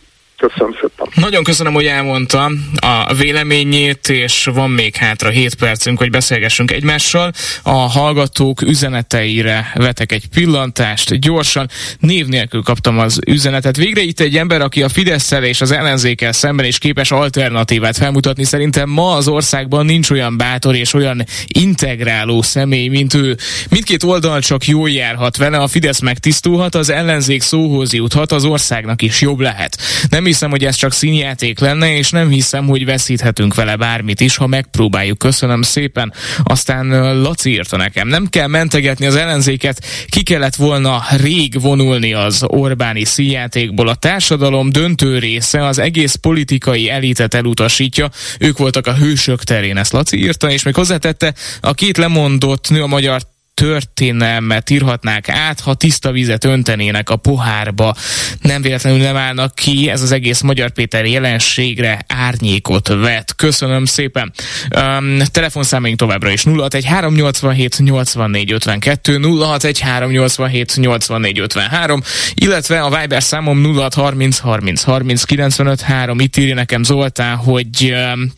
[0.48, 1.06] Köszönöm szépen.
[1.14, 7.32] Nagyon köszönöm, hogy elmondta a véleményét, és van még hátra 7 percünk, hogy beszélgessünk egymással.
[7.62, 11.68] A hallgatók üzeneteire vetek egy pillantást gyorsan.
[11.98, 13.76] Név nélkül kaptam az üzenetet.
[13.76, 18.44] Végre itt egy ember, aki a fidesz és az ellenzékkel szemben is képes alternatívát felmutatni.
[18.44, 23.36] Szerintem ma az országban nincs olyan bátor és olyan integráló személy, mint ő.
[23.70, 29.02] Mindkét oldal csak jól járhat vele, a Fidesz megtisztulhat, az ellenzék szóhoz juthat, az országnak
[29.02, 29.78] is jobb lehet.
[30.08, 34.36] Nem hiszem, hogy ez csak színjáték lenne, és nem hiszem, hogy veszíthetünk vele bármit is,
[34.36, 35.18] ha megpróbáljuk.
[35.18, 36.12] Köszönöm szépen.
[36.42, 36.86] Aztán
[37.22, 38.08] Laci írta nekem.
[38.08, 43.88] Nem kell mentegetni az ellenzéket, ki kellett volna rég vonulni az Orbáni színjátékból.
[43.88, 48.10] A társadalom döntő része az egész politikai elitet elutasítja.
[48.38, 52.82] Ők voltak a hősök terén, ezt Laci írta, és még hozzátette, a két lemondott nő
[52.82, 53.31] a magyar
[53.62, 57.94] történelmet írhatnák át, ha tiszta vizet öntenének a pohárba.
[58.40, 63.34] Nem véletlenül nem állnak ki, ez az egész Magyar Péter jelenségre árnyékot vet.
[63.36, 64.32] Köszönöm szépen.
[64.76, 72.02] Um, telefonszámaink továbbra is 061 387 84 52, 061 387 84 53,
[72.34, 76.20] illetve a Viber számom 0630 30 30 95 3.
[76.20, 78.32] Itt írja nekem Zoltán, hogy um,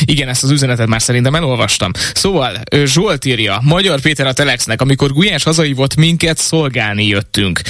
[0.00, 1.90] Igen, ezt az üzenetet már szerintem elolvastam.
[2.14, 7.60] Szóval Zsolt írja, Magyar Péter a Telexnek, amikor Gulyás hazahívott minket, szolgálni jöttünk.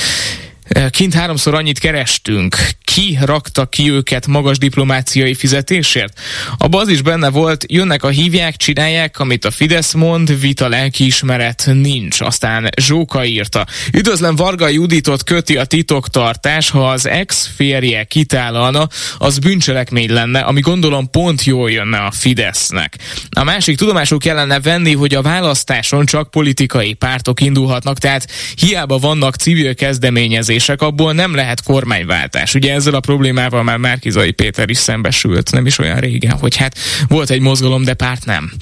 [0.91, 2.57] Kint háromszor annyit kerestünk.
[2.85, 6.21] Ki rakta ki őket magas diplomáciai fizetésért?
[6.59, 11.69] Abban az is benne volt, jönnek a hívják, csinálják, amit a Fidesz mond, vita lelkiismeret
[11.73, 12.21] nincs.
[12.21, 13.67] Aztán Zsóka írta.
[13.93, 18.89] Üdvözlöm Varga Juditot köti a titoktartás, ha az ex-férje kitállalna,
[19.19, 22.97] az bűncselekmény lenne, ami gondolom pont jól jönne a Fidesznek.
[23.31, 29.35] A másik tudomásul kellene venni, hogy a választáson csak politikai pártok indulhatnak, tehát hiába vannak
[29.35, 32.55] civil kezdeményezések, döntések, abból nem lehet kormányváltás.
[32.55, 36.79] Ugye ezzel a problémával már Márkizai Péter is szembesült, nem is olyan régen, hogy hát
[37.09, 38.53] volt egy mozgalom, de párt nem.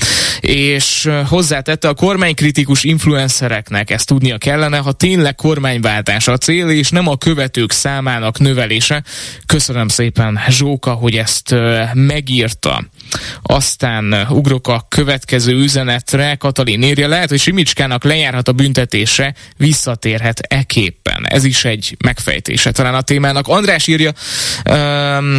[0.41, 7.09] És hozzátette a kormánykritikus influencereknek ezt tudnia kellene, ha tényleg kormányváltás a cél, és nem
[7.09, 9.03] a követők számának növelése.
[9.47, 11.55] Köszönöm szépen Zsóka, hogy ezt
[11.93, 12.85] megírta.
[13.43, 16.35] Aztán ugrok a következő üzenetre.
[16.35, 21.27] Katalin írja, lehet, hogy Simicskának lejárhat a büntetése, visszatérhet eképpen.
[21.29, 23.49] Ez is egy megfejtése talán a témának.
[23.49, 24.13] András írja,
[24.71, 25.39] um,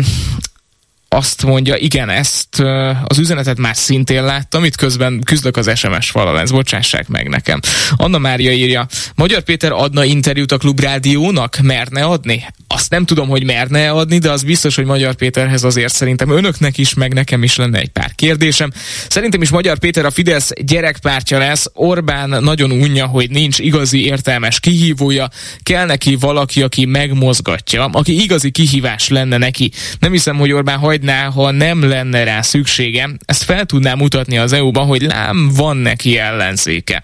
[1.09, 2.59] azt mondja, igen, ezt
[3.03, 7.59] az üzenetet már szintén láttam, itt közben küzdök az SMS falal, ez bocsássák meg nekem.
[7.95, 11.57] Anna Mária írja, Magyar Péter adna interjút a Klubrádiónak?
[11.61, 12.45] Merne adni?
[12.67, 16.77] Azt nem tudom, hogy merne adni, de az biztos, hogy Magyar Péterhez azért szerintem önöknek
[16.77, 18.71] is, meg nekem is lenne egy pár kérdésem.
[19.09, 21.65] Szerintem is Magyar Péter a Fidesz gyerekpártja lesz.
[21.73, 25.29] Orbán nagyon unja, hogy nincs igazi értelmes kihívója.
[25.63, 29.71] Kell neki valaki, aki megmozgatja, aki igazi kihívás lenne neki.
[29.99, 33.09] Nem hiszem, hogy Orbán hagy hagyná, ha nem lenne rá szüksége.
[33.25, 37.01] Ezt fel tudná mutatni az EU-ban, hogy lám van neki ellenzéke.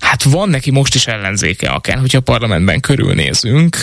[0.00, 3.78] Hát van neki most is ellenzéke akár, hogyha a parlamentben körülnézünk.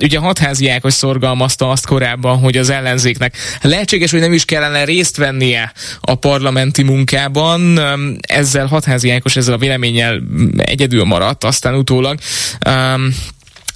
[0.00, 5.16] Ugye hatházi Ákos szorgalmazta azt korábban, hogy az ellenzéknek lehetséges, hogy nem is kellene részt
[5.16, 7.80] vennie a parlamenti munkában.
[8.20, 10.22] Ezzel hatházi Ákos ezzel a véleménnyel
[10.56, 12.18] egyedül maradt, aztán utólag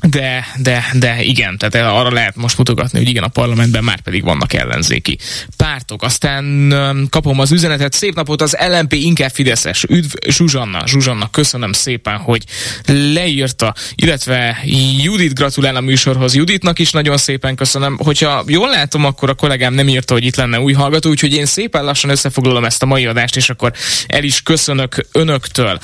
[0.06, 4.22] de, de, de igen, tehát arra lehet most mutogatni, hogy igen, a parlamentben már pedig
[4.22, 5.18] vannak ellenzéki
[5.56, 6.02] pártok.
[6.02, 6.72] Aztán
[7.10, 9.84] kapom az üzenetet, szép napot az LMP inkább Fideszes.
[9.88, 12.44] Üdv Zsuzsanna, Zsuzsanna, köszönöm szépen, hogy
[12.86, 14.58] leírta, illetve
[15.02, 16.34] Judit gratulál a műsorhoz.
[16.34, 17.98] Juditnak is nagyon szépen köszönöm.
[17.98, 21.46] Hogyha jól látom, akkor a kollégám nem írta, hogy itt lenne új hallgató, úgyhogy én
[21.46, 23.72] szépen lassan összefoglalom ezt a mai adást, és akkor
[24.06, 25.78] el is köszönök önöktől.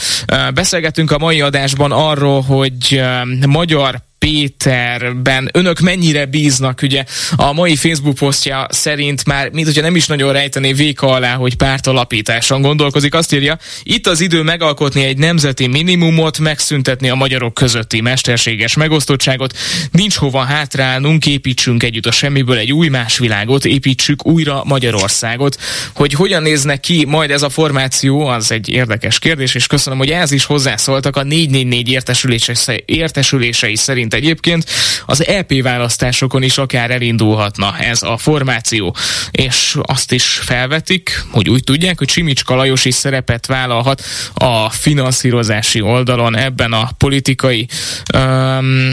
[0.55, 3.03] Beszélgetünk a mai adásban arról, hogy
[3.47, 5.49] magyar Péterben.
[5.53, 7.05] Önök mennyire bíznak, ugye
[7.37, 11.55] a mai Facebook posztja szerint már, mint hogyha nem is nagyon rejtené véka alá, hogy
[11.55, 18.01] pártalapításon gondolkozik, azt írja, itt az idő megalkotni egy nemzeti minimumot, megszüntetni a magyarok közötti
[18.01, 19.57] mesterséges megosztottságot,
[19.91, 25.57] nincs hova hátrálnunk, építsünk együtt a semmiből egy új más világot, építsük újra Magyarországot.
[25.95, 30.11] Hogy hogyan néznek ki majd ez a formáció, az egy érdekes kérdés, és köszönöm, hogy
[30.11, 34.65] ez is hozzászóltak a 444 értesülései, értesülései szerint egyébként
[35.07, 38.97] az EP választásokon is akár elindulhatna ez a formáció.
[39.31, 44.03] És azt is felvetik, hogy úgy tudják, hogy Simicska Lajos is szerepet vállalhat
[44.35, 47.67] a finanszírozási oldalon ebben a politikai
[48.15, 48.93] um,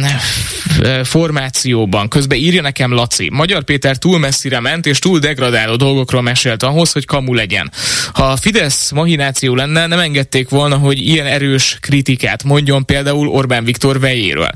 [1.04, 2.08] formációban.
[2.08, 6.92] Közben írja nekem Laci, Magyar Péter túl messzire ment és túl degradáló dolgokról mesélt ahhoz,
[6.92, 7.72] hogy kamu legyen.
[8.14, 13.64] Ha a Fidesz mahináció lenne, nem engedték volna, hogy ilyen erős kritikát mondjon például Orbán
[13.64, 14.50] Viktor vejéről.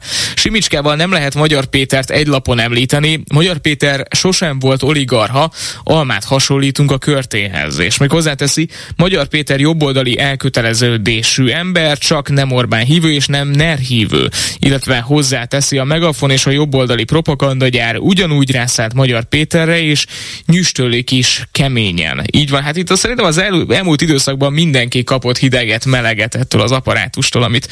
[0.55, 3.23] Simicskával nem lehet Magyar Pétert egy lapon említeni.
[3.33, 5.51] Magyar Péter sosem volt oligarha,
[5.83, 7.79] almát hasonlítunk a körtéhez.
[7.79, 13.77] És még hozzáteszi, Magyar Péter jobboldali elköteleződésű ember, csak nem Orbán hívő és nem NER
[13.77, 14.29] hívő.
[14.59, 20.05] Illetve hozzáteszi a Megafon és a jobboldali propagandagyár ugyanúgy rászállt Magyar Péterre, és
[20.45, 22.21] nyüstölik is keményen.
[22.31, 26.61] Így van, hát itt azt szerintem az el, elmúlt időszakban mindenki kapott hideget, meleget ettől
[26.61, 27.67] az apparátustól, amit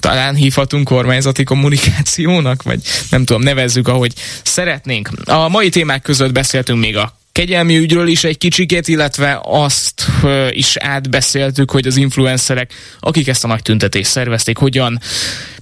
[0.00, 2.80] talán hívhatunk kormányzati kommunikációnak, vagy
[3.10, 5.08] nem tudom, nevezzük, ahogy szeretnénk.
[5.24, 10.06] A mai témák között beszéltünk még a kegyelmi ügyről is egy kicsikét, illetve azt
[10.50, 15.00] is átbeszéltük, hogy az influencerek, akik ezt a nagy tüntetést szervezték, hogyan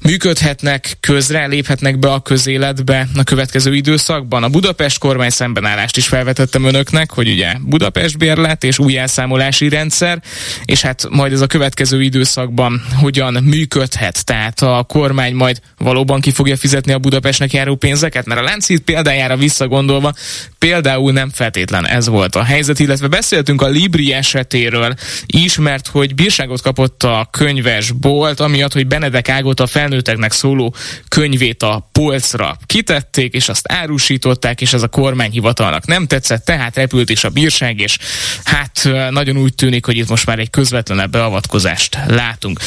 [0.03, 4.43] működhetnek közre, léphetnek be a közéletbe a következő időszakban.
[4.43, 10.23] A Budapest kormány szembenállást is felvetettem önöknek, hogy ugye Budapest bérlet és új elszámolási rendszer,
[10.65, 14.25] és hát majd ez a következő időszakban hogyan működhet.
[14.25, 18.81] Tehát a kormány majd valóban ki fogja fizetni a Budapestnek járó pénzeket, mert a Láncít
[18.81, 20.15] példájára visszagondolva
[20.59, 24.95] például nem feltétlen ez volt a helyzet, illetve beszéltünk a Libri esetéről
[25.27, 30.75] is, mert hogy bírságot kapott a könyvesbolt, amiatt, hogy Benedek Ágot a fel felnőtteknek szóló
[31.09, 37.11] könyvét a polcra kitették, és azt árusították, és ez a kormányhivatalnak nem tetszett, tehát repült
[37.11, 37.99] is a bírság, és
[38.45, 42.61] hát nagyon úgy tűnik, hogy itt most már egy közvetlenebb beavatkozást látunk.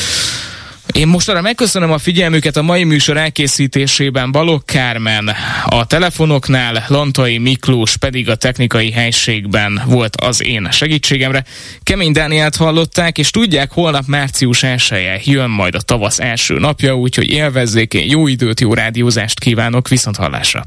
[0.95, 5.35] Én most arra megköszönöm a figyelmüket a mai műsor elkészítésében Balok Kármen,
[5.65, 11.43] a telefonoknál Lantai Miklós pedig a technikai helységben volt az én segítségemre.
[11.83, 16.97] Kemény Dánielt hallották, és tudják, holnap március 1 -e jön majd a tavasz első napja,
[16.97, 20.65] úgyhogy élvezzék, én jó időt, jó rádiózást kívánok, viszont hallásra.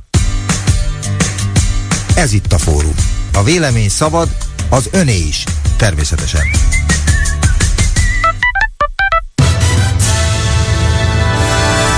[2.14, 2.94] Ez itt a fórum.
[3.32, 4.28] A vélemény szabad,
[4.68, 5.44] az öné is,
[5.76, 6.42] természetesen.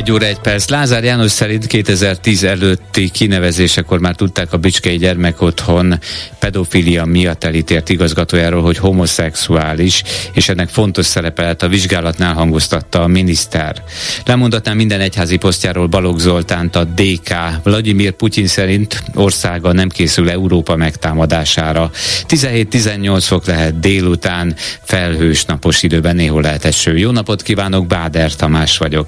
[0.00, 0.68] Egy óra, egy perc.
[0.68, 5.98] Lázár János szerint 2010 előtti kinevezésekor már tudták a Bicskei Gyermekotthon
[6.38, 13.06] pedofilia miatt elítélt igazgatójáról, hogy homoszexuális, és ennek fontos szerepe lett a vizsgálatnál hangoztatta a
[13.06, 13.82] miniszter.
[14.24, 17.34] Lemondatnám minden egyházi posztjáról Balogh Zoltánt a DK.
[17.62, 21.90] Vladimir Putyin szerint országa nem készül Európa megtámadására.
[22.28, 26.98] 17-18 fok lehet délután, felhős napos időben néhol lehet eső.
[26.98, 29.06] Jó napot kívánok, Báder Tamás vagyok.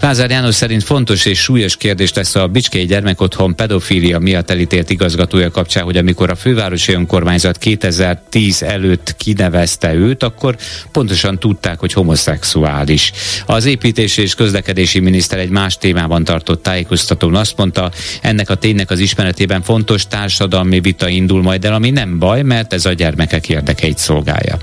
[0.00, 4.90] Lázár Lázár János szerint fontos és súlyos kérdés lesz a Bicskei Gyermekotthon pedofília miatt elítélt
[4.90, 10.56] igazgatója kapcsán, hogy amikor a fővárosi önkormányzat 2010 előtt kinevezte őt, akkor
[10.92, 13.12] pontosan tudták, hogy homoszexuális.
[13.46, 17.90] Az építési és közlekedési miniszter egy más témában tartott tájékoztatón azt mondta,
[18.22, 22.72] ennek a ténynek az ismeretében fontos társadalmi vita indul majd el, ami nem baj, mert
[22.72, 24.58] ez a gyermekek érdekeit szolgálja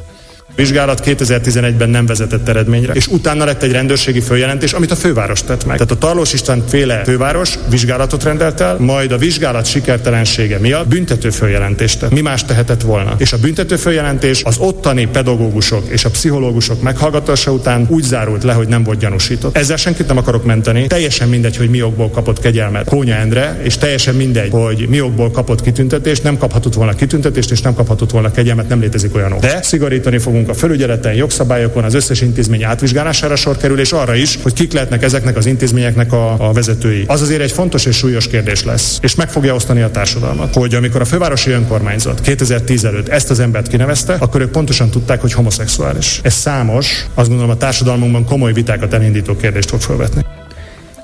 [0.57, 5.65] vizsgálat 2011-ben nem vezetett eredményre, és utána lett egy rendőrségi följelentés, amit a főváros tett
[5.65, 5.77] meg.
[5.77, 11.29] Tehát a Tarlós István féle főváros vizsgálatot rendelt el, majd a vizsgálat sikertelensége miatt büntető
[11.29, 12.11] följelentést tett.
[12.11, 13.15] Mi más tehetett volna?
[13.17, 18.53] És a büntető följelentés az ottani pedagógusok és a pszichológusok meghallgatása után úgy zárult le,
[18.53, 19.57] hogy nem volt gyanúsított.
[19.57, 20.87] Ezzel senkit nem akarok menteni.
[20.87, 25.31] Teljesen mindegy, hogy mi okból kapott kegyelmet Kónya Endre, és teljesen mindegy, hogy mi okból
[25.31, 29.39] kapott kitüntetést, nem kaphatott volna kitüntetést, és nem kaphatott volna kegyelmet, nem létezik olyan ok.
[29.39, 34.39] De szigorítani fogunk a felügyeleten, jogszabályokon, az összes intézmény átvizsgálására sor kerül, és arra is,
[34.41, 37.03] hogy kik lehetnek ezeknek az intézményeknek a, a vezetői.
[37.07, 40.75] Az azért egy fontos és súlyos kérdés lesz, és meg fogja osztani a társadalmat, hogy
[40.75, 45.33] amikor a fővárosi önkormányzat 2010 előtt ezt az embert kinevezte, akkor ők pontosan tudták, hogy
[45.33, 46.19] homoszexuális.
[46.23, 50.25] Ez számos, azt gondolom a társadalmunkban komoly vitákat elindító kérdést fog felvetni.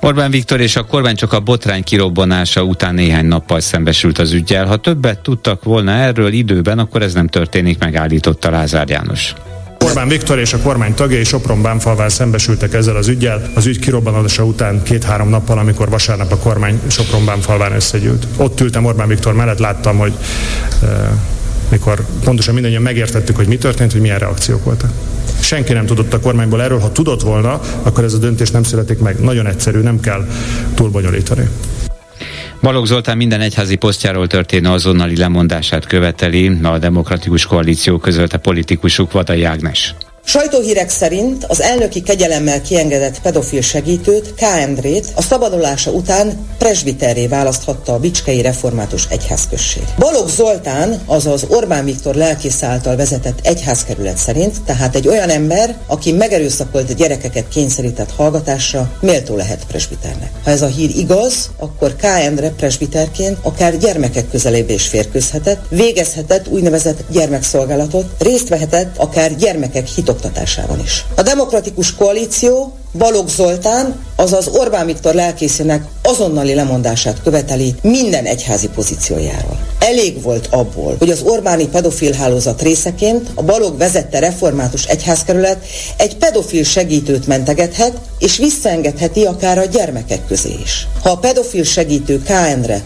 [0.04, 4.66] Orbán Viktor és a kormány csak a botrány kirobbanása után néhány nappal szembesült az ügyel.
[4.66, 9.34] Ha többet tudtak volna erről időben, akkor ez nem történik, megállította Lázár János.
[9.78, 13.50] Orbán Viktor és a kormány tagjai Sopron Bánfalván szembesültek ezzel az ügyel.
[13.54, 18.26] Az ügy kirobbanása után két-három nappal, amikor vasárnap a kormány Sopron Bánfalván összegyűlt.
[18.36, 20.12] Ott ültem Orbán Viktor mellett, láttam, hogy
[20.82, 20.88] uh,
[21.70, 24.90] mikor pontosan mindannyian megértettük, hogy mi történt, hogy milyen reakciók voltak.
[25.44, 28.98] Senki nem tudott a kormányból erről, ha tudott volna, akkor ez a döntés nem születik
[28.98, 29.20] meg.
[29.20, 30.26] Nagyon egyszerű, nem kell
[30.74, 31.48] túlbonyolítani.
[32.60, 39.42] Balogh Zoltán minden egyházi posztjáról történő azonnali lemondását követeli, a Demokratikus Koalíció közölte politikusuk Vadai
[39.42, 39.94] Ágnes.
[40.26, 44.40] Sajtóhírek szerint az elnöki kegyelemmel kiengedett pedofil segítőt, K.
[44.40, 49.82] Endrét a szabadulása után presbiterré választhatta a Bicskei Református Egyházközség.
[49.98, 56.12] Balogh Zoltán, azaz Orbán Viktor lelkész által vezetett egyházkerület szerint, tehát egy olyan ember, aki
[56.12, 60.30] megerőszakolt gyerekeket kényszerített hallgatásra, méltó lehet presbiternek.
[60.44, 62.04] Ha ez a hír igaz, akkor K.
[62.04, 70.13] Endre presbiterként akár gyermekek közelébe is férkőzhetett, végezhetett úgynevezett gyermekszolgálatot, részt vehetett akár gyermekek hitok
[70.14, 71.04] oktatásában is.
[71.14, 79.58] A demokratikus koalíció Balogh Zoltán, azaz Orbán Viktor lelkészének azonnali lemondását követeli minden egyházi pozíciójáról.
[79.78, 85.64] Elég volt abból, hogy az Orbáni pedofil hálózat részeként a Balogh vezette református egyházkerület
[85.96, 90.86] egy pedofil segítőt mentegethet, és visszaengedheti akár a gyermekek közé is.
[91.02, 92.82] Ha a pedofil segítő KN-re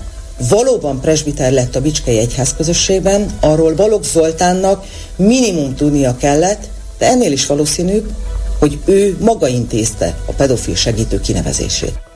[0.48, 4.84] valóban presbiter lett a Bicskei Egyházközösségben, arról Balogh Zoltánnak
[5.16, 6.68] minimum tudnia kellett,
[6.98, 8.10] de ennél is valószínűbb,
[8.58, 12.07] hogy ő maga intézte a pedofil segítő kinevezését.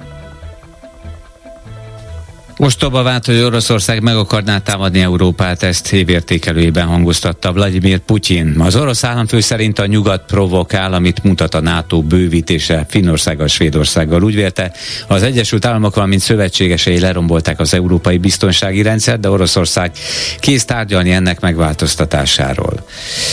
[2.65, 8.55] Ostoba vált, hogy Oroszország meg akarná támadni Európát, ezt évértékelőjében hangoztatta Vladimir Putyin.
[8.61, 14.23] Az orosz államfő szerint a nyugat provokál, amit mutat a NATO bővítése Finnországgal, Svédországgal.
[14.23, 14.73] Úgy vélte,
[15.07, 19.93] az Egyesült Államok, valamint szövetségesei lerombolták az európai biztonsági rendszer, de Oroszország
[20.41, 22.87] kész tárgyalni ennek megváltoztatásáról.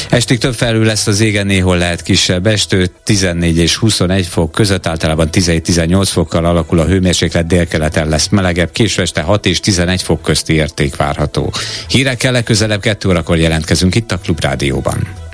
[0.09, 4.87] Estig több felül lesz az égen, néhol lehet kisebb estő, 14 és 21 fok között,
[4.87, 10.21] általában 17-18 fokkal alakul a hőmérséklet, délkeleten lesz melegebb, késő este 6 és 11 fok
[10.21, 11.53] közti érték várható.
[11.87, 15.28] Hírekkel legközelebb 2 órakor jelentkezünk itt a Klubrádióban.